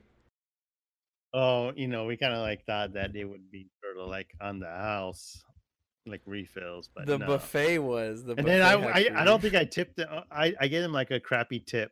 [1.34, 4.34] Oh, you know, we kind of like thought that it would be sort of like
[4.40, 5.44] on the house,
[6.10, 7.26] like refills, but the no.
[7.28, 8.34] buffet was the.
[8.36, 10.08] And then I, I, I don't think I tipped them.
[10.32, 11.92] I, I gave them like a crappy tip,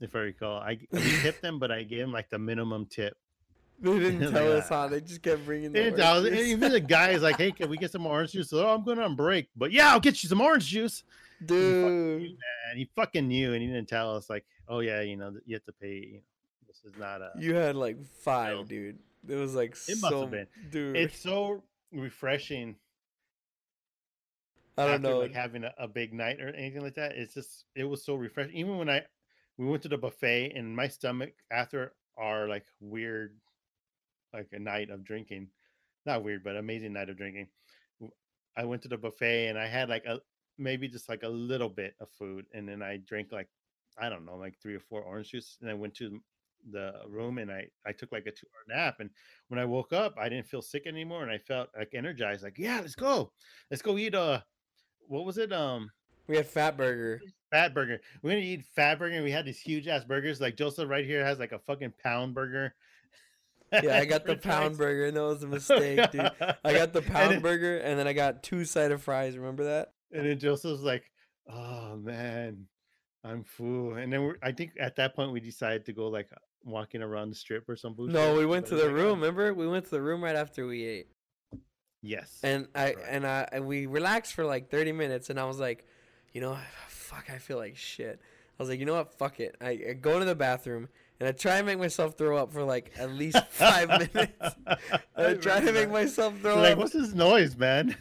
[0.00, 0.58] if I recall.
[0.60, 3.16] I we tipped them, but I gave them like the minimum tip.
[3.80, 4.88] they didn't Like tell uh, us, huh?
[4.88, 5.72] They just kept bringing.
[5.72, 8.52] The was- orange even the guy is like, "Hey, can we get some orange juice?"
[8.52, 11.02] Oh, I'm going on break, but yeah, I'll get you some orange juice.
[11.44, 12.22] dude.
[12.68, 15.54] And he fucking knew, and he didn't tell us like, "Oh yeah, you know, you
[15.56, 15.94] have to pay.
[15.94, 16.20] You know,
[16.66, 18.64] this is not a." You had like five, No.
[18.64, 18.98] dude.
[19.28, 20.46] It was like It so, must have been.
[20.70, 20.96] dude.
[20.96, 21.62] It's so
[21.92, 22.76] refreshing
[24.78, 25.18] I don't know.
[25.18, 27.12] like having a, a big night or anything like that.
[27.12, 28.56] It's just it was so refreshing.
[28.56, 29.02] Even when I
[29.58, 33.36] we went to the buffet and my stomach after our like weird
[34.32, 35.48] like a night of drinking,
[36.04, 37.48] not weird but amazing night of drinking.
[38.56, 40.20] I went to the buffet and I had like a
[40.58, 43.48] maybe just like a little bit of food, and then I drank like
[43.98, 46.20] I don't know, like three or four orange juice, and I went to
[46.70, 49.10] the room and I I took like a two hour nap, and
[49.48, 52.42] when I woke up, I didn't feel sick anymore, and I felt like energized.
[52.42, 53.32] Like yeah, let's go,
[53.70, 54.44] let's go eat a
[55.08, 55.90] what was it um
[56.26, 57.20] We had Fat Burger.
[57.50, 58.00] fat burger.
[58.22, 59.22] We're gonna eat fat burger.
[59.22, 60.40] We had these huge ass burgers.
[60.40, 62.74] Like Joseph right here has like a fucking pound burger.
[63.72, 66.30] Yeah, I got the pound burger, and that was a mistake, dude.
[66.64, 69.36] I got the And pound burger, and then I got two side of fries.
[69.36, 69.92] Remember that?
[70.12, 71.10] And then Joseph's like,
[71.50, 72.66] "Oh man,
[73.24, 76.28] I'm full." And then we're, I think at that point we decided to go like
[76.64, 78.14] walking around the strip or some bullshit.
[78.14, 79.06] No, we went to the room.
[79.06, 81.08] oh, Remember, we went to the room right after we ate,
[82.06, 82.38] Yes.
[82.42, 82.96] and I Right.
[83.08, 85.86] and I and we relaxed for like thirty minutes, and I was like,
[86.32, 86.56] you know,
[86.88, 88.20] fuck, I feel like shit.
[88.58, 89.54] I was like, you know what, fuck it.
[89.60, 90.88] I, I go to the bathroom
[91.20, 94.32] and I try and make myself throw up for like at least five minutes.
[95.16, 97.94] I try to make myself throw like, up, Like, what's this noise, man?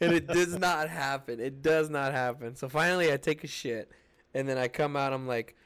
[0.00, 1.40] and it does not happen.
[1.40, 2.56] It does not happen.
[2.56, 3.90] So finally, I take a shit,
[4.34, 5.12] and then I come out.
[5.14, 5.56] I'm like,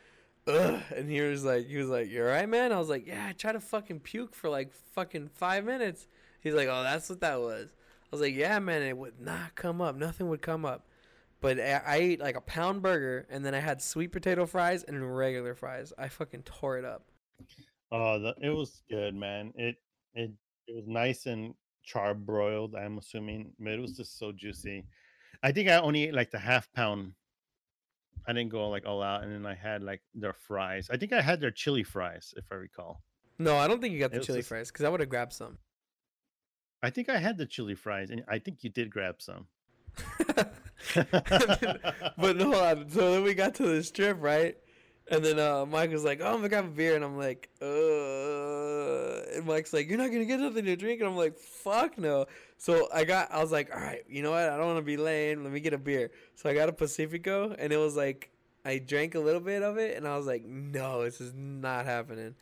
[0.47, 0.81] ugh.
[0.95, 3.27] And he was like, he was like, "You all right, man?" I was like, "Yeah."
[3.27, 6.07] I tried to fucking puke for like fucking five minutes.
[6.41, 7.69] He's like, "Oh, that's what that was."
[8.13, 9.97] I was like, "Yeah, man." It would not come up.
[9.97, 10.87] Nothing would come up.
[11.41, 14.85] But I, I ate like a pound burger, and then I had sweet potato fries
[14.85, 15.93] and regular fries.
[15.99, 17.05] I fucking tore it up.
[17.93, 19.53] Oh, the, it was good, man.
[19.57, 19.77] It
[20.15, 20.33] it
[20.67, 21.55] it was nice and
[21.87, 22.75] charbroiled.
[22.77, 24.85] I'm assuming, but it was just so juicy.
[25.43, 27.13] I think I only ate like the half pound.
[28.27, 30.89] I didn't go like all out, and then I had like their fries.
[30.91, 33.03] I think I had their chili fries, if I recall.
[33.39, 35.33] No, I don't think you got the chili just- fries because I would have grabbed
[35.35, 35.59] some.
[36.83, 39.47] I think I had the chili fries, and I think you did grab some.
[40.95, 42.89] but no, on.
[42.91, 44.57] So then we got to the strip, right?
[45.09, 47.49] And then uh, Mike was like, "Oh, I'm gonna grab a beer," and I'm like,
[47.63, 51.97] "Uh," and Mike's like, "You're not gonna get nothing to drink," and I'm like, "Fuck
[51.97, 52.27] no."
[52.59, 54.49] So I got, I was like, "All right, you know what?
[54.49, 55.45] I don't want to be lame.
[55.45, 58.31] Let me get a beer." So I got a Pacifico, and it was like,
[58.65, 61.87] I drank a little bit of it, and I was like, "No, this is not
[61.87, 62.35] happening."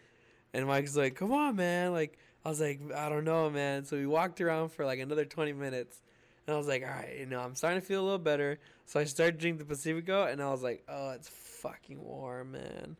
[0.55, 3.97] And Mike's like, "Come on, man!" Like I was like, "I don't know, man." So
[3.97, 6.01] we walked around for like another 20 minutes.
[6.47, 8.59] And I was like, all right, you know, I'm starting to feel a little better.
[8.85, 12.97] So I started drinking the Pacifico, and I was like, oh, it's fucking warm, man.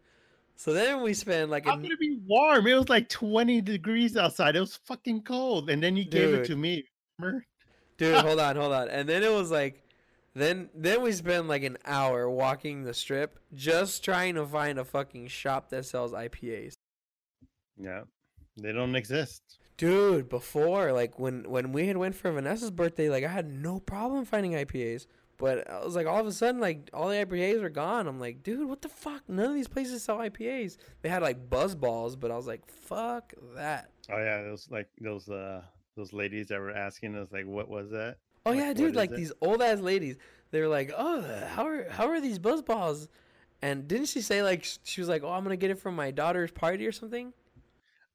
[0.57, 2.67] So then we spent like How a could it be warm?
[2.67, 4.57] It was like 20 degrees outside.
[4.57, 6.85] It was fucking cold, and then you gave it to me.
[7.19, 7.45] Remember?
[7.97, 8.89] dude, hold on, hold on.
[8.89, 9.83] And then it was like,
[10.35, 14.85] then then we spent like an hour walking the strip just trying to find a
[14.85, 16.75] fucking shop that sells IPAs.
[17.77, 18.03] Yeah,
[18.57, 19.59] they don't exist.
[19.77, 23.81] Dude, before like when when we had went for Vanessa's birthday, like I had no
[23.81, 25.07] problem finding IPAs.
[25.37, 28.07] But I was like, all of a sudden, like all the IPAs were gone.
[28.07, 29.29] I'm like, dude, what the fuck?
[29.29, 30.77] None of these places sell IPAs.
[31.03, 33.91] They had like buzz balls, but I was like, fuck that.
[34.11, 35.63] Oh yeah, those like those uh
[35.97, 38.19] those ladies that were asking us like, what was that?
[38.47, 39.17] Oh Like, yeah, dude, like it?
[39.17, 40.17] these old ass ladies.
[40.51, 43.09] They were like, oh, how are how are these buzz balls?
[43.63, 46.11] And didn't she say like she was like, oh, I'm gonna get it from my
[46.11, 47.33] daughter's party or something?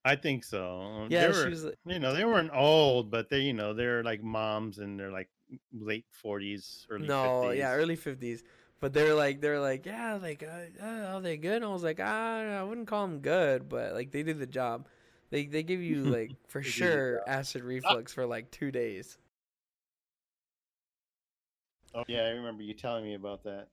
[0.10, 1.06] I think so.
[1.10, 1.66] Yeah, they she were, was.
[1.86, 5.30] you know, they weren't old, but they, you know, they're like moms and they're like
[5.74, 7.58] late forties, early No, 50s.
[7.58, 8.44] yeah, early fifties.
[8.80, 11.58] But they're like, they're like, yeah, like, uh, uh, are they good?
[11.58, 14.48] And I was like, ah, I wouldn't call them good, but like they did the
[14.48, 14.88] job.
[15.32, 18.72] They they give you like for They do the sure acid reflux for like two
[18.72, 19.18] days.
[21.94, 23.68] Oh yeah, I remember you telling me about that.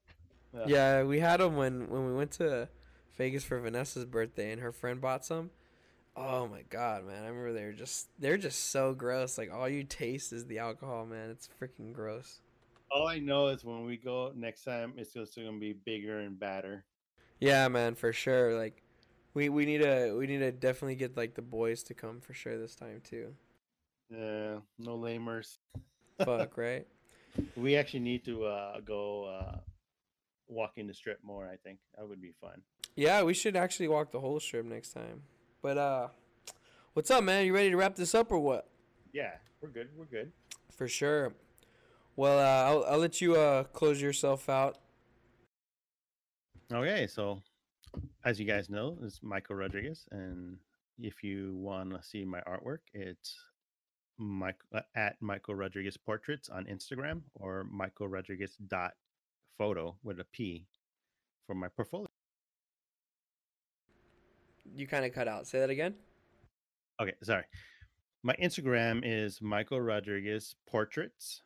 [0.53, 0.67] Yeah.
[0.67, 2.69] Yeah, we had them when when we went to
[3.17, 5.51] Vegas for Vanessa's birthday, and her friend bought some.
[6.19, 7.23] Oh my god, man!
[7.23, 9.37] I remember they were just they're just so gross.
[9.37, 11.29] Like all you taste is the alcohol, man.
[11.29, 12.39] It's freaking gross.
[12.89, 16.19] All I know is when we go next time, it's just going to be bigger
[16.21, 16.85] and badder.
[17.39, 18.57] Yeah, man, for sure.
[18.57, 18.81] Like,
[19.35, 22.33] we we need to we need to definitely get like the boys to come for
[22.33, 23.35] sure this time too.
[24.09, 25.57] Yeah, no lamers.
[26.17, 26.87] Fuck, right?
[27.55, 29.57] We actually need to uh, go uh,
[30.47, 31.47] walking the strip more.
[31.47, 32.63] I think that would be fun.
[32.95, 35.21] Yeah, we should actually walk the whole strip next time.
[35.67, 36.07] But uh,
[36.93, 37.45] what's up, man?
[37.45, 38.69] You ready to wrap this up or what?
[39.11, 39.89] Yeah, we're good.
[39.97, 40.31] We're good.
[40.71, 41.33] For sure.
[42.15, 44.77] Well, uh, I'll I'll let you uh close yourself out.
[46.71, 47.41] Okay, so
[48.23, 50.57] as you guys know, it's Michael Rodriguez, and
[51.01, 53.37] if you want to see my artwork, it's
[54.17, 58.93] Mike uh, at Michael Rodriguez Portraits on Instagram or Michael Rodriguez dot
[59.57, 60.65] photo with a P
[61.45, 62.07] for my portfolio.
[64.75, 65.47] You kind of cut out.
[65.47, 65.95] Say that again.
[67.01, 67.43] Okay, sorry.
[68.23, 71.43] My Instagram is Michael Rodriguez Portraits,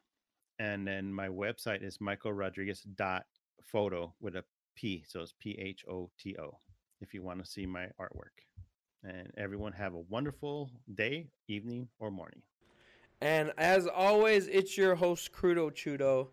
[0.60, 3.26] and then my website is Michael Rodriguez dot
[3.64, 4.44] photo with a
[4.76, 6.58] P, so it's P H O T O.
[7.02, 8.40] If you want to see my artwork,
[9.04, 12.42] and everyone have a wonderful day, evening, or morning.
[13.22, 16.30] And as always, it's your host Crudo Chudo.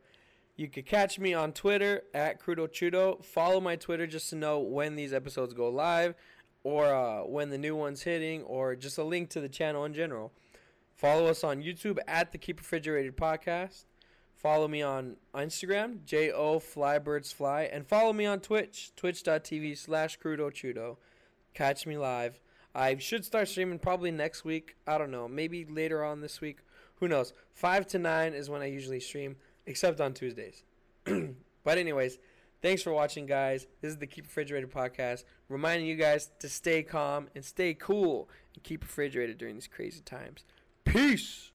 [0.57, 3.25] You could catch me on Twitter at Crudo Chudo.
[3.25, 6.15] Follow my Twitter just to know when these episodes go live
[6.65, 9.95] or uh, when the new one's hitting or just a link to the channel in
[9.95, 10.33] general.
[10.95, 13.85] Follow us on YouTube at the Keep Refrigerated Podcast.
[14.35, 17.63] Follow me on Instagram, J-O Flybirds Fly.
[17.63, 20.97] And follow me on Twitch, twitch.tv slash Crudo Chudo.
[21.55, 22.41] Catch me live.
[22.75, 24.77] I should start streaming probably next week.
[24.87, 25.27] I don't know.
[25.27, 26.59] Maybe later on this week.
[26.97, 27.33] Who knows?
[27.55, 29.37] 5 to 9 is when I usually stream,
[29.67, 30.63] except on Tuesdays.
[31.05, 32.19] but, anyways,
[32.63, 33.67] thanks for watching, guys.
[33.81, 38.29] This is the Keep Refrigerated podcast, reminding you guys to stay calm and stay cool
[38.55, 40.45] and keep refrigerated during these crazy times.
[40.85, 41.53] Peace.